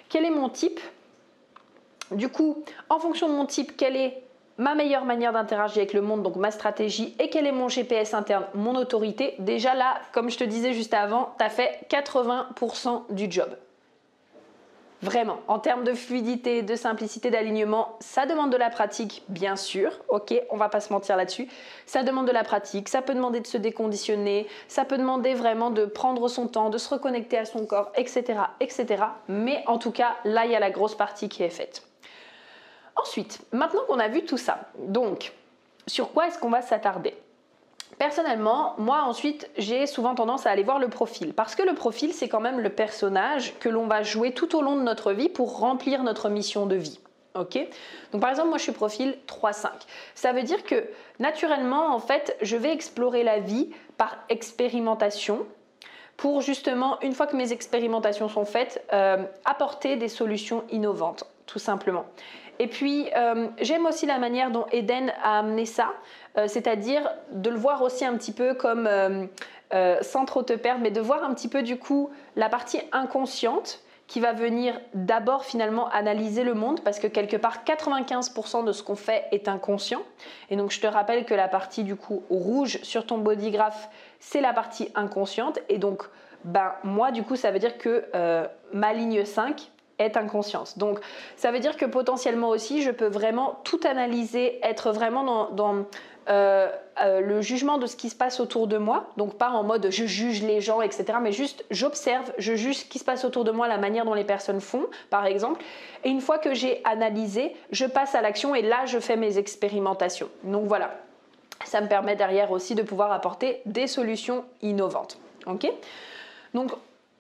quel 0.09 0.25
est 0.25 0.31
mon 0.31 0.49
type? 0.49 0.81
Du 2.11 2.29
coup, 2.29 2.63
en 2.89 2.99
fonction 2.99 3.29
de 3.29 3.35
mon 3.35 3.45
type, 3.45 3.77
quelle 3.77 3.97
est 3.97 4.23
ma 4.57 4.75
meilleure 4.75 5.05
manière 5.05 5.33
d'interagir 5.33 5.79
avec 5.79 5.93
le 5.93 6.01
monde, 6.01 6.23
donc 6.23 6.37
ma 6.37 6.51
stratégie, 6.51 7.15
et 7.21 7.31
quel 7.31 7.47
est 7.47 7.53
mon 7.53 7.69
GPS 7.69 8.13
interne, 8.13 8.45
mon 8.55 8.75
autorité, 8.75 9.35
déjà 9.39 9.75
là, 9.75 10.01
comme 10.13 10.31
je 10.31 10.39
te 10.39 10.45
disais 10.45 10.73
juste 10.73 10.95
avant, 10.95 11.35
tu 11.39 11.45
as 11.45 11.49
fait 11.49 11.87
80% 11.91 13.03
du 13.11 13.31
job. 13.31 13.49
Vraiment, 15.01 15.39
en 15.47 15.61
termes 15.61 15.85
de 15.85 15.95
fluidité, 15.95 16.63
de 16.63 16.75
simplicité, 16.75 17.31
d'alignement, 17.31 17.97
ça 18.01 18.27
demande 18.27 18.51
de 18.51 18.57
la 18.57 18.69
pratique, 18.69 19.23
bien 19.29 19.55
sûr. 19.55 19.93
Ok, 20.09 20.35
on 20.51 20.57
va 20.57 20.69
pas 20.69 20.81
se 20.81 20.93
mentir 20.93 21.17
là-dessus. 21.17 21.49
Ça 21.87 22.03
demande 22.03 22.27
de 22.27 22.33
la 22.33 22.43
pratique, 22.43 22.89
ça 22.89 23.01
peut 23.01 23.15
demander 23.15 23.39
de 23.39 23.47
se 23.47 23.59
déconditionner, 23.59 24.49
ça 24.67 24.85
peut 24.85 24.99
demander 24.99 25.35
vraiment 25.35 25.71
de 25.71 25.87
prendre 25.87 26.27
son 26.27 26.49
temps, 26.49 26.69
de 26.69 26.79
se 26.79 26.89
reconnecter 26.89 27.39
à 27.39 27.45
son 27.45 27.65
corps, 27.65 27.93
etc., 27.95 28.41
etc. 28.59 29.05
Mais 29.29 29.63
en 29.69 29.79
tout 29.79 29.93
cas, 29.93 30.17
là, 30.25 30.47
il 30.47 30.51
y 30.51 30.57
a 30.57 30.61
la 30.61 30.71
grosse 30.71 30.97
partie 30.97 31.29
qui 31.29 31.45
est 31.45 31.51
faite. 31.51 31.85
Ensuite, 32.97 33.41
maintenant 33.53 33.83
qu'on 33.87 34.01
a 34.01 34.09
vu 34.09 34.25
tout 34.25 34.37
ça, 34.37 34.59
donc, 34.79 35.33
sur 35.87 36.13
quoi 36.13 36.27
est-ce 36.27 36.41
qu'on 36.41 36.51
va 36.51 36.61
s'attarder? 36.61 37.15
Personnellement, 37.99 38.75
moi 38.79 39.03
ensuite, 39.03 39.51
j'ai 39.57 39.87
souvent 39.87 40.15
tendance 40.15 40.47
à 40.47 40.51
aller 40.51 40.63
voir 40.63 40.79
le 40.79 40.89
profil 40.89 41.35
parce 41.35 41.55
que 41.55 41.63
le 41.63 41.75
profil, 41.75 42.13
c'est 42.13 42.29
quand 42.29 42.41
même 42.41 42.61
le 42.61 42.71
personnage 42.71 43.59
que 43.59 43.69
l'on 43.69 43.87
va 43.87 44.03
jouer 44.03 44.33
tout 44.33 44.57
au 44.57 44.63
long 44.63 44.77
de 44.77 44.83
notre 44.83 45.13
vie 45.13 45.29
pour 45.29 45.59
remplir 45.59 46.03
notre 46.05 46.29
mission 46.29 46.67
de 46.67 46.77
vie. 46.77 47.01
Donc 48.13 48.21
par 48.21 48.31
exemple, 48.31 48.49
moi 48.49 48.59
je 48.59 48.65
suis 48.65 48.73
profil 48.73 49.17
3-5. 49.27 49.69
Ça 50.15 50.33
veut 50.33 50.43
dire 50.43 50.65
que 50.65 50.89
naturellement, 51.19 51.95
en 51.95 52.01
fait, 52.01 52.37
je 52.43 52.57
vais 52.57 52.73
explorer 52.73 53.23
la 53.23 53.39
vie 53.39 53.71
par 53.97 54.17
expérimentation 54.29 55.47
pour 56.17 56.41
justement, 56.41 56.99
une 57.03 57.13
fois 57.13 57.29
que 57.29 57.37
mes 57.37 57.53
expérimentations 57.53 58.29
sont 58.29 58.45
faites, 58.45 58.85
euh, 58.93 59.25
apporter 59.45 59.97
des 59.97 60.09
solutions 60.09 60.65
innovantes, 60.71 61.25
tout 61.47 61.61
simplement. 61.61 62.07
Et 62.59 62.67
puis, 62.67 63.09
euh, 63.17 63.49
j'aime 63.61 63.87
aussi 63.87 64.07
la 64.07 64.19
manière 64.19 64.51
dont 64.51 64.67
Eden 64.73 65.13
a 65.23 65.39
amené 65.39 65.65
ça, 65.65 65.93
euh, 66.37 66.49
c'est-à-dire 66.49 67.09
de 67.31 67.51
le 67.51 67.57
voir 67.57 67.83
aussi 67.83 68.05
un 68.05 68.17
petit 68.17 68.33
peu 68.33 68.55
comme, 68.55 68.89
euh, 68.89 69.97
sans 70.03 70.25
trop 70.25 70.43
te 70.43 70.53
perdre, 70.53 70.81
mais 70.83 70.91
de 70.91 71.01
voir 71.01 71.23
un 71.23 71.35
petit 71.35 71.49
peu 71.49 71.63
du 71.63 71.79
coup 71.79 72.11
la 72.37 72.49
partie 72.49 72.81
inconsciente 72.93 73.81
qui 74.09 74.21
va 74.21 74.33
venir 74.33 74.81
d'abord 74.95 75.45
finalement 75.45 75.91
analyser 75.91 76.43
le 76.43 76.55
monde 76.55 76.81
parce 76.81 76.99
que 76.99 77.07
quelque 77.07 77.37
part 77.37 77.63
95% 77.65 78.65
de 78.65 78.73
ce 78.73 78.83
qu'on 78.83 78.97
fait 78.97 79.27
est 79.33 79.49
inconscient. 79.49 80.01
Et 80.49 80.57
donc 80.57 80.71
je 80.71 80.81
te 80.81 80.87
rappelle 80.87 81.27
que 81.27 81.35
la 81.35 81.47
partie 81.47 81.85
du 81.85 81.95
coup 81.95 82.23
rouge 82.31 82.79
sur 82.83 83.05
ton 83.05 83.19
bodygraph, 83.19 83.91
c'est 84.19 84.41
la 84.41 84.55
partie 84.55 84.91
inconsciente. 84.95 85.59
Et 85.69 85.77
donc 85.77 86.05
ben, 86.45 86.73
moi 86.85 87.11
du 87.11 87.23
coup 87.23 87.37
ça 87.37 87.51
veut 87.51 87.59
dire 87.59 87.77
que 87.77 88.07
ma 88.73 88.95
ligne 88.95 89.27
5, 89.27 89.71
est 89.99 90.17
inconscience. 90.17 90.79
Donc 90.79 91.01
ça 91.37 91.51
veut 91.51 91.61
dire 91.61 91.77
que 91.77 91.85
potentiellement 91.85 92.49
aussi, 92.49 92.83
je 92.83 92.91
peux 92.91 93.07
vraiment 93.07 93.61
tout 93.65 93.81
analyser, 93.85 94.59
être 94.63 94.93
vraiment 94.93 95.51
dans, 95.51 95.85
euh, 96.29 96.69
euh, 97.01 97.21
le 97.21 97.41
jugement 97.41 97.79
de 97.79 97.87
ce 97.87 97.97
qui 97.97 98.11
se 98.11 98.15
passe 98.15 98.39
autour 98.39 98.67
de 98.67 98.77
moi. 98.77 99.07
Donc 99.17 99.39
pas 99.39 99.51
en 99.51 99.63
mode 99.63 99.89
je 99.91 100.05
juge 100.05 100.43
les 100.43 100.61
gens, 100.61 100.83
etc. 100.83 101.19
Mais 101.23 101.33
juste 101.33 101.65
j'observe, 101.71 102.33
je 102.39 102.55
juge 102.55 102.79
ce 102.79 102.85
qui 102.85 102.99
se 102.99 103.05
passe 103.05 103.25
autour 103.25 103.45
de 103.45 103.51
moi, 103.51 103.67
la 103.67 103.79
manière 103.79 104.05
dont 104.05 104.15
les 104.15 104.25
personnes 104.25 104.61
font, 104.61 104.87
par 105.11 105.27
exemple. 105.27 105.65
Et 106.05 106.11
une 106.11 106.21
fois 106.21 106.39
que 106.39 106.55
j'ai 106.55 106.83
analysé, 106.85 107.57
je 107.71 107.87
passe 107.87 108.15
à 108.15 108.21
l'action 108.21 108.55
et 108.55 108.63
là, 108.63 108.87
je 108.87 108.99
fais 108.99 109.17
mes 109.17 109.39
expérimentations. 109.39 110.29
Donc 110.45 110.67
voilà. 110.67 110.91
Ça 111.65 111.81
me 111.81 111.89
permet 111.89 112.15
derrière 112.15 112.53
aussi 112.53 112.75
de 112.75 112.83
pouvoir 112.83 113.11
apporter 113.11 113.63
des 113.67 113.89
solutions 113.89 114.45
innovantes. 114.63 115.19
Ok? 115.47 115.67
Donc 116.55 116.71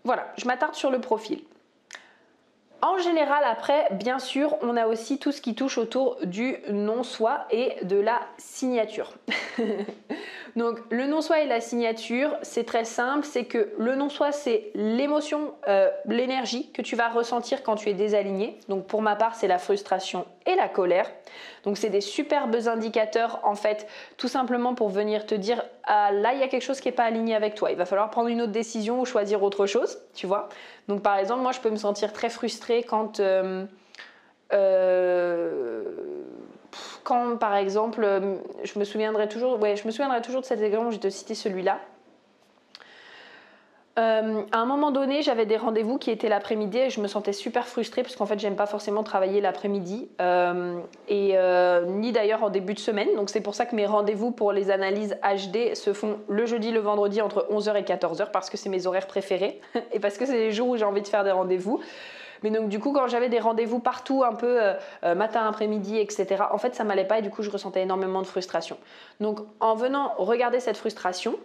voilà, 0.05 0.33
je 0.37 0.47
m'attarde 0.47 0.75
sur 0.75 0.91
le 0.91 1.01
profil. 1.01 1.41
En 2.81 2.99
général, 2.99 3.43
après, 3.45 3.89
bien 3.93 4.21
sûr, 4.21 4.57
on 4.63 4.77
a 4.77 4.87
aussi 4.87 5.19
tout 5.19 5.33
ce 5.33 5.41
qui 5.41 5.57
touche 5.57 5.79
autour 5.79 6.17
du 6.25 6.59
non-soi 6.71 7.47
et 7.51 7.73
de 7.85 7.97
la 7.97 8.21
signature. 8.37 9.15
Donc, 10.59 10.81
le 10.91 11.07
non-soi 11.07 11.43
et 11.43 11.47
la 11.47 11.61
signature, 11.61 12.37
c'est 12.43 12.65
très 12.65 12.85
simple, 12.85 13.25
c'est 13.25 13.45
que 13.45 13.71
le 13.79 13.95
non-soi, 13.95 14.33
c'est 14.33 14.73
l'émotion, 14.75 15.55
euh, 15.69 15.89
l'énergie 16.05 16.73
que 16.73 16.83
tu 16.83 16.97
vas 16.97 17.09
ressentir 17.09 17.63
quand 17.63 17.77
tu 17.77 17.89
es 17.89 17.95
désaligné. 17.95 18.59
Donc, 18.69 18.89
pour 18.89 19.01
ma 19.01 19.15
part, 19.15 19.37
c'est 19.37 19.47
la 19.47 19.59
frustration 19.59 20.27
et 20.47 20.57
la 20.57 20.69
colère. 20.69 21.09
Donc, 21.63 21.79
c'est 21.79 21.91
des 21.91 22.01
superbes 22.01 22.57
indicateurs, 22.67 23.39
en 23.45 23.55
fait, 23.55 23.87
tout 24.17 24.27
simplement 24.27 24.75
pour 24.75 24.89
venir 24.89 25.27
te 25.27 25.37
dire, 25.37 25.63
ah, 25.85 26.11
là, 26.11 26.33
il 26.35 26.41
y 26.41 26.43
a 26.43 26.49
quelque 26.49 26.65
chose 26.65 26.81
qui 26.81 26.89
n'est 26.89 26.93
pas 26.93 27.05
aligné 27.05 27.37
avec 27.37 27.55
toi. 27.55 27.71
Il 27.71 27.77
va 27.77 27.87
falloir 27.87 28.11
prendre 28.11 28.29
une 28.29 28.43
autre 28.43 28.51
décision 28.51 29.01
ou 29.01 29.05
choisir 29.05 29.45
autre 29.45 29.67
chose, 29.67 30.01
tu 30.13 30.27
vois. 30.27 30.49
Donc 30.89 31.03
par 31.03 31.19
exemple, 31.19 31.43
moi 31.43 31.53
je 31.53 31.61
peux 31.61 31.71
me 31.71 31.77
sentir 31.77 32.13
très 32.13 32.31
frustrée 32.31 32.83
quand, 32.83 33.21
euh, 33.21 33.65
euh, 34.53 35.83
quand 37.05 37.37
par 37.37 37.55
exemple, 37.55 38.07
je 38.63 38.79
me 38.79 38.85
souviendrai 38.85 39.29
toujours, 39.29 39.61
ouais, 39.61 39.77
je 39.77 39.87
me 39.87 39.91
souviendrai 39.91 40.21
toujours 40.23 40.41
de 40.41 40.47
cet 40.47 40.61
exemple, 40.61 40.91
je 40.91 40.97
vais 40.97 41.01
te 41.01 41.11
citer 41.11 41.35
celui-là. 41.35 41.79
Euh, 43.99 44.43
à 44.53 44.59
un 44.59 44.65
moment 44.65 44.93
donné, 44.93 45.23
j'avais 45.23 45.45
des 45.45 45.57
rendez-vous 45.57 45.99
qui 45.99 46.13
étaient 46.13 46.29
l'après-midi 46.29 46.79
et 46.79 46.91
je 46.91 47.01
me 47.01 47.09
sentais 47.09 47.33
super 47.33 47.67
frustrée 47.67 48.03
parce 48.03 48.15
qu'en 48.15 48.27
fait, 48.27 48.39
j'aime 48.39 48.55
pas 48.55 48.67
forcément 48.67 49.03
travailler 49.03 49.41
l'après-midi 49.41 50.09
et 51.09 51.37
ni 51.87 52.13
d'ailleurs 52.13 52.45
en 52.45 52.51
début 52.51 52.75
de 52.75 52.79
semaine. 52.79 53.09
Donc 53.17 53.29
c'est 53.29 53.41
pour 53.41 53.57
ça 53.57 53.67
que 53.67 53.75
mes 53.75 53.87
rendez-vous 53.87 54.31
pour 54.31 54.53
les 54.53 54.71
analyses 54.71 55.17
HD 55.25 55.75
se 55.75 55.93
font 55.93 56.19
le 56.29 56.47
jeudi, 56.47 56.71
le 56.71 56.79
vendredi 56.79 57.21
entre 57.21 57.49
11h 57.51 57.77
et 57.77 57.83
14h 57.83 58.31
parce 58.31 58.51
que 58.51 58.57
c'est 58.57 58.69
mes 58.69 58.87
horaires 58.87 59.09
préférés 59.09 59.61
et 59.93 59.99
parce 59.99 60.17
que 60.17 60.27
c'est 60.27 60.39
les 60.39 60.53
jours 60.53 60.69
où 60.69 60.77
j'ai 60.77 60.85
envie 60.85 61.03
de 61.03 61.09
faire 61.09 61.25
des 61.25 61.33
rendez-vous. 61.33 61.81
Mais 62.43 62.51
donc 62.51 62.69
du 62.69 62.79
coup, 62.79 62.93
quand 62.93 63.09
j'avais 63.09 63.29
des 63.29 63.41
rendez-vous 63.41 63.79
partout, 63.81 64.25
un 64.25 64.35
peu 64.35 64.63
euh, 64.63 64.75
euh, 65.05 65.15
matin, 65.15 65.47
après-midi, 65.47 65.99
etc., 65.99 66.45
en 66.51 66.59
fait, 66.59 66.75
ça 66.75 66.85
m'allait 66.85 67.07
pas 67.07 67.19
et 67.19 67.23
du 67.23 67.31
coup, 67.31 67.43
je 67.43 67.51
ressentais 67.51 67.83
énormément 67.83 68.23
de 68.23 68.27
frustration. 68.27 68.77
Donc 69.21 69.41
en 69.61 69.75
venant 69.75 70.15
regarder 70.19 70.61
cette 70.61 70.77
frustration, 70.77 71.37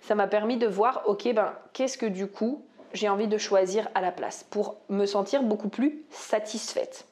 ça 0.00 0.14
m'a 0.14 0.26
permis 0.26 0.56
de 0.56 0.66
voir, 0.66 1.02
ok, 1.06 1.32
ben, 1.34 1.52
qu'est-ce 1.72 1.98
que 1.98 2.06
du 2.06 2.26
coup 2.26 2.62
j'ai 2.92 3.08
envie 3.08 3.26
de 3.26 3.38
choisir 3.38 3.88
à 3.94 4.00
la 4.00 4.12
place 4.12 4.44
pour 4.50 4.76
me 4.90 5.06
sentir 5.06 5.42
beaucoup 5.42 5.68
plus 5.68 6.02
satisfaite. 6.10 7.06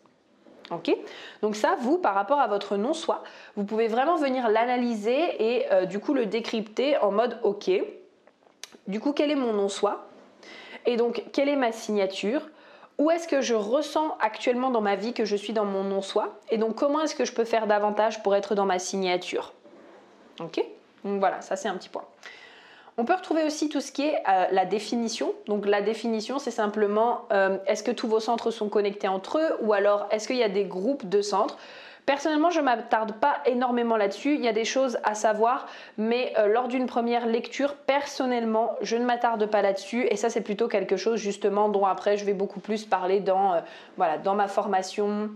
Ok? 0.71 0.95
Donc 1.43 1.57
ça, 1.57 1.77
vous, 1.81 1.99
par 1.99 2.15
rapport 2.15 2.39
à 2.39 2.47
votre 2.47 2.77
non-soi, 2.77 3.25
vous 3.57 3.65
pouvez 3.65 3.89
vraiment 3.89 4.17
venir 4.17 4.49
l'analyser 4.49 5.19
et 5.39 5.73
euh, 5.73 5.85
du 5.85 5.99
coup 5.99 6.15
le 6.15 6.27
décrypter 6.27 6.97
en 6.99 7.11
mode 7.11 7.39
ok, 7.43 7.71
du 8.87 9.01
coup 9.01 9.13
quel 9.13 9.31
est 9.31 9.37
mon 9.37 9.53
non-soi? 9.53 10.07
Et 10.87 10.97
donc 10.97 11.25
quelle 11.33 11.49
est 11.49 11.57
ma 11.57 11.73
signature? 11.73 12.43
Où 13.01 13.11
est-ce 13.11 13.27
que 13.27 13.41
je 13.41 13.55
ressens 13.55 14.15
actuellement 14.21 14.71
dans 14.71 14.83
ma 14.83 14.95
vie 14.95 15.15
que 15.15 15.25
je 15.25 15.35
suis 15.35 15.55
dans 15.55 15.65
mon 15.65 15.85
non-soi? 15.85 16.39
Et 16.51 16.59
donc 16.59 16.75
comment 16.75 17.01
est-ce 17.01 17.15
que 17.15 17.25
je 17.25 17.33
peux 17.33 17.47
faire 17.47 17.67
davantage 17.67 18.23
pour 18.23 18.37
être 18.37 18.55
dans 18.55 18.67
ma 18.67 18.79
signature? 18.79 19.55
Ok? 20.39 20.63
Donc 21.03 21.19
voilà, 21.19 21.41
ça 21.41 21.57
c'est 21.57 21.69
un 21.69 21.77
petit 21.77 21.89
point. 21.89 22.05
On 22.99 23.07
peut 23.07 23.15
retrouver 23.15 23.45
aussi 23.45 23.71
tout 23.71 23.81
ce 23.81 23.91
qui 23.91 24.03
est 24.03 24.17
euh, 24.29 24.49
la 24.53 24.67
définition. 24.67 25.33
Donc 25.47 25.65
la 25.65 25.81
définition, 25.81 26.39
c'est 26.39 26.51
simplement 26.51 27.23
euh, 27.33 27.57
est-ce 27.67 27.83
que 27.83 27.91
tous 27.91 28.07
vos 28.07 28.21
centres 28.21 28.51
sont 28.51 28.69
connectés 28.69 29.09
entre 29.09 29.39
eux? 29.39 29.57
Ou 29.63 29.73
alors 29.73 30.07
est-ce 30.11 30.27
qu'il 30.27 30.37
y 30.37 30.43
a 30.43 30.51
des 30.51 30.65
groupes 30.65 31.09
de 31.09 31.23
centres? 31.23 31.57
Personnellement, 32.11 32.51
je 32.51 32.59
ne 32.59 32.65
m'attarde 32.65 33.13
pas 33.13 33.37
énormément 33.47 33.97
là-dessus. 33.97 34.35
Il 34.35 34.41
y 34.41 34.49
a 34.49 34.53
des 34.53 34.65
choses 34.65 34.99
à 35.05 35.15
savoir, 35.15 35.69
mais 35.97 36.33
euh, 36.39 36.49
lors 36.49 36.67
d'une 36.67 36.87
première 36.87 37.25
lecture, 37.25 37.77
personnellement, 37.77 38.75
je 38.81 38.97
ne 38.97 39.05
m'attarde 39.05 39.47
pas 39.47 39.63
là-dessus. 39.63 40.09
Et 40.11 40.17
ça, 40.17 40.29
c'est 40.29 40.41
plutôt 40.41 40.67
quelque 40.67 40.97
chose 40.97 41.21
justement 41.21 41.69
dont 41.69 41.87
après, 41.87 42.17
je 42.17 42.25
vais 42.25 42.35
beaucoup 42.35 42.59
plus 42.59 42.85
parler 42.85 43.21
dans, 43.21 43.63
dans 44.25 44.35
ma 44.35 44.49
formation, 44.49 45.31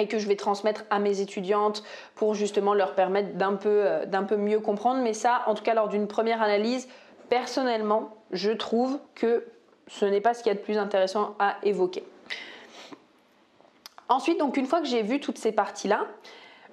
et 0.00 0.08
que 0.08 0.18
je 0.18 0.26
vais 0.26 0.34
transmettre 0.34 0.82
à 0.90 0.98
mes 0.98 1.20
étudiantes 1.20 1.84
pour 2.16 2.34
justement 2.34 2.74
leur 2.74 2.96
permettre 2.96 3.34
d'un 3.34 3.54
peu, 3.54 3.84
euh, 3.86 4.04
d'un 4.04 4.24
peu 4.24 4.34
mieux 4.34 4.58
comprendre. 4.58 5.00
Mais 5.00 5.12
ça, 5.12 5.42
en 5.46 5.54
tout 5.54 5.62
cas, 5.62 5.74
lors 5.74 5.86
d'une 5.86 6.08
première 6.08 6.42
analyse, 6.42 6.88
personnellement, 7.28 8.16
je 8.32 8.50
trouve 8.50 8.98
que 9.14 9.46
ce 9.86 10.06
n'est 10.06 10.20
pas 10.20 10.34
ce 10.34 10.42
qu'il 10.42 10.50
y 10.50 10.56
a 10.56 10.58
de 10.58 10.64
plus 10.64 10.76
intéressant 10.76 11.36
à 11.38 11.54
évoquer. 11.62 12.02
Ensuite, 14.14 14.38
donc 14.38 14.56
une 14.56 14.66
fois 14.66 14.80
que 14.80 14.86
j'ai 14.86 15.02
vu 15.02 15.18
toutes 15.18 15.38
ces 15.38 15.50
parties-là, 15.50 16.06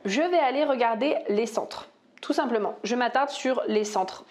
je 0.06 0.22
vais 0.22 0.38
aller 0.38 0.64
regarder 0.64 1.16
les 1.28 1.48
centres. 1.48 1.88
Tout 2.22 2.34
simplement, 2.34 2.76
je 2.84 2.96
m'attarde 2.96 3.32
sur 3.32 3.64
les 3.68 3.84
centres. 3.84 4.26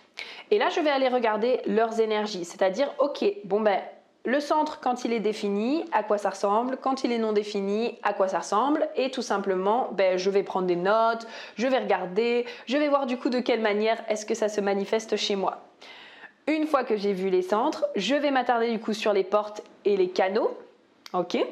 Et 0.53 0.59
là, 0.59 0.69
je 0.69 0.79
vais 0.79 0.91
aller 0.91 1.09
regarder 1.09 1.61
leurs 1.67 1.99
énergies, 1.99 2.45
c'est-à-dire, 2.45 2.89
ok, 3.01 3.25
bon 3.43 3.63
ben, 3.63 3.81
le 4.25 4.39
centre, 4.39 4.79
quand 4.79 5.05
il 5.05 5.13
est 5.13 5.19
défini, 5.19 5.85
à 5.91 6.05
quoi 6.05 6.19
ça 6.19 6.31
ressemble, 6.31 6.77
quand 6.77 7.03
il 7.03 7.11
est 7.11 7.19
non 7.19 7.33
défini, 7.33 7.99
à 8.05 8.13
quoi 8.13 8.29
ça 8.29 8.39
ressemble, 8.39 8.89
et 8.95 9.11
tout 9.11 9.23
simplement, 9.23 9.89
ben, 9.91 10.17
je 10.17 10.31
vais 10.31 10.45
prendre 10.45 10.69
des 10.69 10.77
notes, 10.77 11.27
je 11.57 11.67
vais 11.67 11.79
regarder, 11.79 12.47
je 12.67 12.77
vais 12.77 12.89
voir 12.89 13.07
du 13.07 13.17
coup 13.17 13.29
de 13.29 13.41
quelle 13.41 13.61
manière 13.61 14.01
est-ce 14.09 14.25
que 14.25 14.37
ça 14.37 14.49
se 14.49 14.61
manifeste 14.61 15.17
chez 15.17 15.35
moi. 15.35 15.65
Une 16.47 16.69
fois 16.69 16.85
que 16.85 16.97
j'ai 16.97 17.13
vu 17.13 17.29
les 17.29 17.43
centres, 17.43 17.87
je 17.97 18.15
vais 18.15 18.31
m'attarder 18.31 18.71
du 18.71 18.79
coup 18.79 18.93
sur 18.93 19.13
les 19.13 19.25
portes 19.25 19.63
et 19.85 19.97
les 19.97 20.11
canaux, 20.11 20.57
ok 21.13 21.45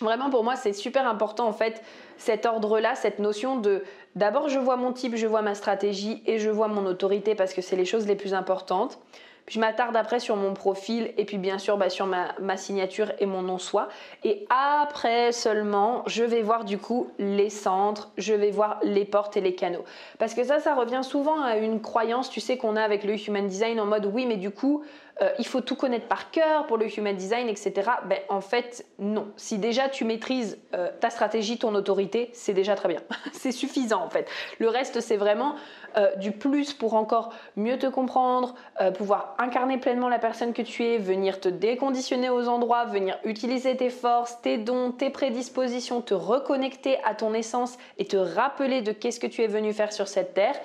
Vraiment 0.00 0.30
pour 0.30 0.44
moi 0.44 0.56
c'est 0.56 0.72
super 0.72 1.06
important 1.06 1.46
en 1.46 1.52
fait 1.52 1.82
cet 2.16 2.46
ordre-là, 2.46 2.94
cette 2.94 3.18
notion 3.18 3.56
de 3.56 3.84
d'abord 4.16 4.48
je 4.48 4.58
vois 4.58 4.76
mon 4.76 4.92
type, 4.92 5.16
je 5.16 5.26
vois 5.26 5.42
ma 5.42 5.54
stratégie 5.54 6.22
et 6.26 6.38
je 6.38 6.50
vois 6.50 6.68
mon 6.68 6.86
autorité 6.86 7.34
parce 7.34 7.54
que 7.54 7.62
c'est 7.62 7.76
les 7.76 7.84
choses 7.84 8.06
les 8.06 8.16
plus 8.16 8.34
importantes. 8.34 8.98
Puis 9.46 9.56
je 9.56 9.60
m'attarde 9.60 9.94
après 9.94 10.20
sur 10.20 10.36
mon 10.36 10.54
profil 10.54 11.12
et 11.18 11.24
puis 11.24 11.36
bien 11.36 11.58
sûr 11.58 11.76
bah, 11.76 11.90
sur 11.90 12.06
ma, 12.06 12.56
signature 12.56 13.12
et 13.18 13.26
mon 13.26 13.42
nom-soi. 13.42 13.88
Et 14.22 14.46
après 14.48 15.32
seulement, 15.32 16.02
je 16.06 16.24
vais 16.24 16.40
voir 16.40 16.64
du 16.64 16.78
coup 16.78 17.10
les 17.18 17.50
centres, 17.50 18.10
je 18.16 18.32
vais 18.32 18.50
voir 18.50 18.78
les 18.82 19.04
portes 19.04 19.36
et 19.36 19.42
les 19.42 19.54
canaux. 19.54 19.84
Parce 20.18 20.32
que 20.34 20.44
ça, 20.44 20.60
ça 20.60 20.74
revient 20.74 21.02
souvent 21.02 21.42
à 21.42 21.56
une 21.56 21.82
croyance, 21.82 22.30
tu 22.30 22.40
sais, 22.40 22.56
qu'on 22.56 22.76
a 22.76 22.82
avec 22.82 23.04
le 23.04 23.14
Human 23.28 23.46
Design 23.46 23.80
en 23.80 23.86
mode 23.86 24.06
oui, 24.06 24.24
mais 24.24 24.36
du 24.36 24.50
coup, 24.50 24.82
euh, 25.22 25.30
il 25.38 25.46
faut 25.46 25.60
tout 25.60 25.76
connaître 25.76 26.06
par 26.08 26.32
cœur 26.32 26.66
pour 26.66 26.76
le 26.76 26.86
human 26.86 27.14
design, 27.14 27.48
etc. 27.48 27.72
Ben, 28.06 28.18
en 28.28 28.40
fait, 28.40 28.84
non. 28.98 29.28
Si 29.36 29.58
déjà 29.58 29.88
tu 29.88 30.04
maîtrises 30.04 30.58
euh, 30.74 30.90
ta 30.98 31.08
stratégie, 31.08 31.56
ton 31.56 31.74
autorité, 31.76 32.30
c'est 32.32 32.52
déjà 32.52 32.74
très 32.74 32.88
bien. 32.88 33.00
c'est 33.32 33.52
suffisant 33.52 34.02
en 34.02 34.10
fait. 34.10 34.28
Le 34.58 34.68
reste, 34.68 35.00
c'est 35.00 35.16
vraiment 35.16 35.54
euh, 35.96 36.16
du 36.16 36.32
plus 36.32 36.72
pour 36.72 36.94
encore 36.94 37.32
mieux 37.56 37.78
te 37.78 37.86
comprendre, 37.86 38.54
pouvoir 38.96 39.36
incarner 39.38 39.78
pleinement 39.78 40.08
la 40.08 40.18
personne 40.18 40.52
que 40.52 40.62
tu 40.62 40.84
es, 40.84 40.98
venir 40.98 41.40
te 41.40 41.48
déconditionner 41.48 42.28
aux 42.28 42.48
endroits, 42.48 42.84
venir 42.84 43.16
utiliser 43.24 43.76
tes 43.76 43.90
forces, 43.90 44.40
tes 44.42 44.58
dons, 44.58 44.90
tes 44.90 45.10
prédispositions, 45.10 46.00
te 46.00 46.14
reconnecter 46.14 46.98
à 47.04 47.14
ton 47.14 47.34
essence 47.34 47.78
et 47.98 48.06
te 48.06 48.16
rappeler 48.16 48.82
de 48.82 48.90
qu'est-ce 48.90 49.20
que 49.20 49.26
tu 49.26 49.42
es 49.42 49.46
venu 49.46 49.72
faire 49.72 49.92
sur 49.92 50.08
cette 50.08 50.34
terre. 50.34 50.56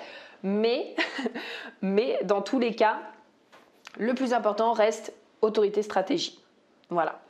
Mais, 0.42 0.94
mais 1.82 2.18
dans 2.24 2.42
tous 2.42 2.58
les 2.58 2.74
cas, 2.74 2.98
le 3.98 4.14
plus 4.14 4.32
important 4.32 4.72
reste 4.72 5.12
autorité 5.42 5.82
stratégie. 5.82 6.40
Voilà. 6.90 7.20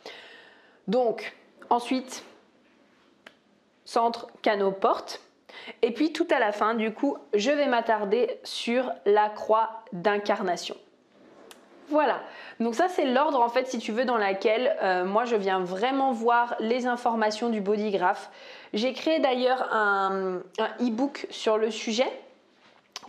Donc, 0.88 1.36
ensuite, 1.68 2.24
centre, 3.84 4.28
canot, 4.42 4.72
porte. 4.72 5.20
Et 5.82 5.92
puis 5.92 6.12
tout 6.12 6.26
à 6.30 6.38
la 6.38 6.52
fin, 6.52 6.74
du 6.74 6.92
coup, 6.92 7.16
je 7.34 7.50
vais 7.50 7.66
m'attarder 7.66 8.38
sur 8.44 8.90
la 9.04 9.28
croix 9.28 9.82
d'incarnation. 9.92 10.76
Voilà, 11.90 12.20
donc 12.60 12.76
ça 12.76 12.86
c'est 12.88 13.04
l'ordre 13.04 13.40
en 13.40 13.48
fait 13.48 13.66
si 13.66 13.78
tu 13.78 13.90
veux 13.90 14.04
dans 14.04 14.16
laquelle 14.16 14.76
euh, 14.80 15.04
moi 15.04 15.24
je 15.24 15.34
viens 15.34 15.58
vraiment 15.58 16.12
voir 16.12 16.54
les 16.60 16.86
informations 16.86 17.48
du 17.48 17.60
bodygraph. 17.60 18.30
J'ai 18.72 18.92
créé 18.92 19.18
d'ailleurs 19.18 19.66
un 19.72 20.40
e-book 20.80 21.26
sur 21.30 21.58
le 21.58 21.72
sujet 21.72 22.06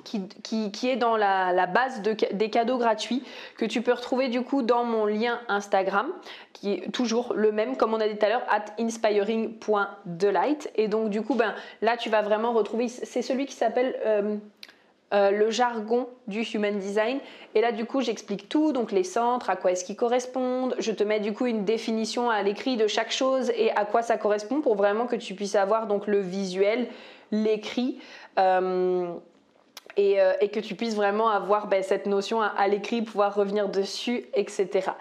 qui, 0.03 0.89
est 0.89 0.95
dans 0.95 1.17
la, 1.17 1.67
base 1.67 2.01
des 2.01 2.49
cadeaux 2.49 2.77
gratuits 2.77 3.23
que 3.57 3.65
tu 3.65 3.81
peux 3.81 3.93
retrouver 3.93 4.29
du 4.29 4.41
coup 4.41 4.61
dans 4.61 4.83
mon 4.83 5.05
lien 5.05 5.39
Instagram 5.47 6.07
qui 6.53 6.73
est 6.73 6.91
toujours 6.91 7.33
le 7.35 7.51
même 7.51 7.77
comme 7.77 7.93
on 7.93 7.99
a 7.99 8.07
dit 8.07 8.17
tout 8.17 8.25
à 8.25 8.29
l'heure 8.29 8.45
at 8.49 8.65
inspiring.delight 8.79 10.71
et 10.75 10.87
donc 10.87 11.09
du 11.09 11.21
coup 11.21 11.35
ben 11.35 11.53
là 11.81 11.97
tu 11.97 12.09
vas 12.09 12.21
vraiment 12.21 12.53
retrouver 12.53 12.87
c'est 12.87 13.21
celui 13.21 13.45
qui 13.45 13.53
s'appelle 13.53 13.95
euh, 14.05 14.37
euh, 15.13 15.29
le 15.31 15.51
jargon 15.51 16.07
du 16.27 16.41
human 16.41 16.79
design. 16.79 17.19
Et 17.53 17.59
là, 17.59 17.73
du 17.73 17.83
coup, 17.83 17.99
j'explique 17.99 18.47
tout, 18.47 18.71
donc 18.71 18.93
les 18.93 19.03
centres, 19.03 19.49
à 19.49 19.57
quoi 19.57 19.73
est-ce 19.73 19.83
qu'ils 19.83 19.97
correspondent. 19.97 20.73
Je 20.79 20.93
te 20.93 21.03
mets 21.03 21.19
du 21.19 21.33
coup 21.33 21.47
une 21.47 21.65
définition 21.65 22.29
à 22.29 22.41
l'écrit 22.43 22.77
de 22.77 22.87
chaque 22.87 23.11
chose 23.11 23.51
et 23.57 23.71
à 23.71 23.83
quoi 23.83 24.03
ça 24.03 24.15
correspond 24.15 24.61
pour 24.61 24.75
vraiment 24.75 25.07
que 25.07 25.17
tu 25.17 25.33
puisses 25.35 25.55
avoir 25.55 25.87
donc 25.87 26.07
le 26.07 26.21
visuel, 26.21 26.87
l'écrit. 27.31 27.99
Euh, 28.39 29.11
euh, 29.99 30.33
et, 30.39 30.49
que 30.49 30.59
tu 30.59 30.75
puisses 30.75 30.95
vraiment 30.95 31.29
avoir 31.29 31.67
ben, 31.67 31.83
cette 31.83 32.05
notion 32.05 32.41
à, 32.41 32.67
l'écrit, 32.67 33.01
pouvoir 33.01 33.35
revenir 33.35 33.67
dessus, 33.69 34.25
etc. 34.33 34.91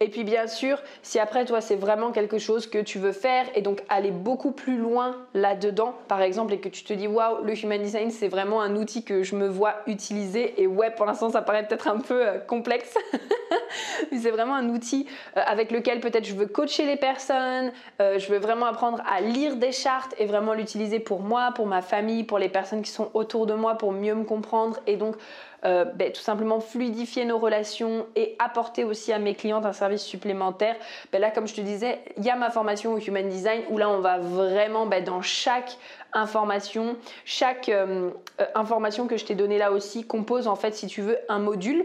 Et 0.00 0.08
puis 0.08 0.24
bien 0.24 0.46
sûr, 0.46 0.82
si 1.02 1.18
après 1.18 1.44
toi 1.44 1.60
c'est 1.60 1.76
vraiment 1.76 2.10
quelque 2.10 2.38
chose 2.38 2.66
que 2.66 2.78
tu 2.78 2.98
veux 2.98 3.12
faire 3.12 3.46
et 3.54 3.62
donc 3.62 3.82
aller 3.88 4.10
beaucoup 4.10 4.52
plus 4.52 4.76
loin 4.76 5.16
là-dedans, 5.34 5.94
par 6.08 6.22
exemple, 6.22 6.52
et 6.54 6.58
que 6.58 6.68
tu 6.68 6.82
te 6.82 6.92
dis 6.92 7.06
waouh, 7.06 7.44
le 7.44 7.56
human 7.56 7.80
design 7.80 8.10
c'est 8.10 8.28
vraiment 8.28 8.60
un 8.60 8.74
outil 8.76 9.04
que 9.04 9.22
je 9.22 9.36
me 9.36 9.48
vois 9.48 9.74
utiliser 9.86 10.60
et 10.60 10.66
ouais, 10.66 10.90
pour 10.90 11.06
l'instant 11.06 11.30
ça 11.30 11.42
paraît 11.42 11.66
peut-être 11.66 11.88
un 11.88 11.98
peu 11.98 12.26
euh, 12.26 12.38
complexe, 12.38 12.96
mais 14.12 14.18
c'est 14.18 14.30
vraiment 14.30 14.54
un 14.54 14.68
outil 14.70 15.06
euh, 15.36 15.40
avec 15.46 15.70
lequel 15.70 16.00
peut-être 16.00 16.26
je 16.26 16.34
veux 16.34 16.46
coacher 16.46 16.84
les 16.84 16.96
personnes, 16.96 17.72
je 18.00 18.26
veux 18.28 18.38
vraiment 18.38 18.66
apprendre 18.66 19.02
à 19.08 19.20
lire 19.20 19.56
des 19.56 19.72
chartes 19.72 20.14
et 20.18 20.26
vraiment 20.26 20.54
l'utiliser 20.54 20.98
pour 20.98 21.20
moi, 21.20 21.52
pour 21.54 21.66
ma 21.66 21.82
famille, 21.82 22.24
pour 22.24 22.38
les 22.38 22.48
personnes 22.48 22.82
qui 22.82 22.90
sont 22.90 23.10
autour 23.14 23.46
de 23.46 23.54
moi, 23.54 23.76
pour 23.76 23.92
mieux 23.92 24.14
me 24.14 24.24
comprendre 24.32 24.78
et 24.86 24.96
donc 24.96 25.16
euh, 25.64 25.84
ben, 25.84 26.10
tout 26.10 26.20
simplement 26.20 26.58
fluidifier 26.58 27.24
nos 27.24 27.38
relations 27.38 28.06
et 28.16 28.34
apporter 28.38 28.82
aussi 28.82 29.12
à 29.12 29.18
mes 29.18 29.34
clientes 29.34 29.64
un 29.64 29.72
service 29.72 30.02
supplémentaire. 30.02 30.74
Ben 31.12 31.20
là, 31.20 31.30
comme 31.30 31.46
je 31.46 31.54
te 31.54 31.60
disais, 31.60 32.00
il 32.16 32.24
y 32.24 32.30
a 32.30 32.36
ma 32.36 32.50
formation 32.50 32.94
au 32.94 32.98
Human 32.98 33.28
Design 33.28 33.62
où 33.70 33.78
là, 33.78 33.88
on 33.88 34.00
va 34.00 34.18
vraiment 34.18 34.86
ben, 34.86 35.04
dans 35.04 35.22
chaque 35.22 35.76
information, 36.12 36.96
chaque 37.24 37.68
euh, 37.68 38.10
euh, 38.40 38.44
information 38.56 39.06
que 39.06 39.16
je 39.16 39.24
t'ai 39.24 39.36
donnée 39.36 39.58
là 39.58 39.70
aussi 39.70 40.04
compose 40.04 40.48
en 40.48 40.56
fait, 40.56 40.74
si 40.74 40.88
tu 40.88 41.02
veux, 41.02 41.18
un 41.28 41.38
module. 41.38 41.84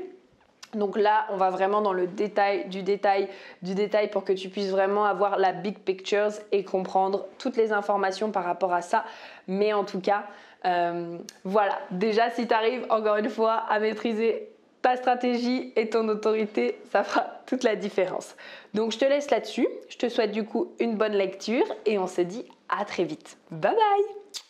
Donc 0.73 0.97
là, 0.97 1.27
on 1.29 1.37
va 1.37 1.49
vraiment 1.51 1.81
dans 1.81 1.93
le 1.93 2.07
détail 2.07 2.67
du 2.69 2.81
détail 2.81 3.29
du 3.61 3.75
détail 3.75 4.09
pour 4.09 4.23
que 4.23 4.33
tu 4.33 4.49
puisses 4.49 4.71
vraiment 4.71 5.05
avoir 5.05 5.37
la 5.37 5.53
big 5.53 5.77
pictures 5.77 6.31
et 6.51 6.63
comprendre 6.63 7.27
toutes 7.37 7.57
les 7.57 7.71
informations 7.71 8.31
par 8.31 8.43
rapport 8.43 8.73
à 8.73 8.81
ça. 8.81 9.05
Mais 9.47 9.71
en 9.71 9.83
tout 9.83 10.01
cas, 10.01 10.23
euh, 10.65 11.17
voilà, 11.43 11.79
déjà 11.91 12.29
si 12.29 12.47
tu 12.47 12.53
arrives 12.53 12.85
encore 12.89 13.17
une 13.17 13.29
fois 13.29 13.53
à 13.69 13.79
maîtriser 13.79 14.49
ta 14.81 14.95
stratégie 14.95 15.73
et 15.75 15.89
ton 15.89 16.07
autorité, 16.07 16.79
ça 16.91 17.03
fera 17.03 17.41
toute 17.45 17.63
la 17.63 17.75
différence. 17.75 18.35
Donc 18.73 18.91
je 18.91 18.99
te 18.99 19.05
laisse 19.05 19.29
là-dessus. 19.31 19.67
Je 19.89 19.97
te 19.97 20.09
souhaite 20.09 20.31
du 20.31 20.43
coup 20.43 20.73
une 20.79 20.95
bonne 20.95 21.13
lecture 21.13 21.65
et 21.85 21.97
on 21.97 22.07
se 22.07 22.21
dit 22.21 22.45
à 22.69 22.85
très 22.85 23.03
vite. 23.03 23.37
Bye 23.51 23.75
bye 23.75 24.46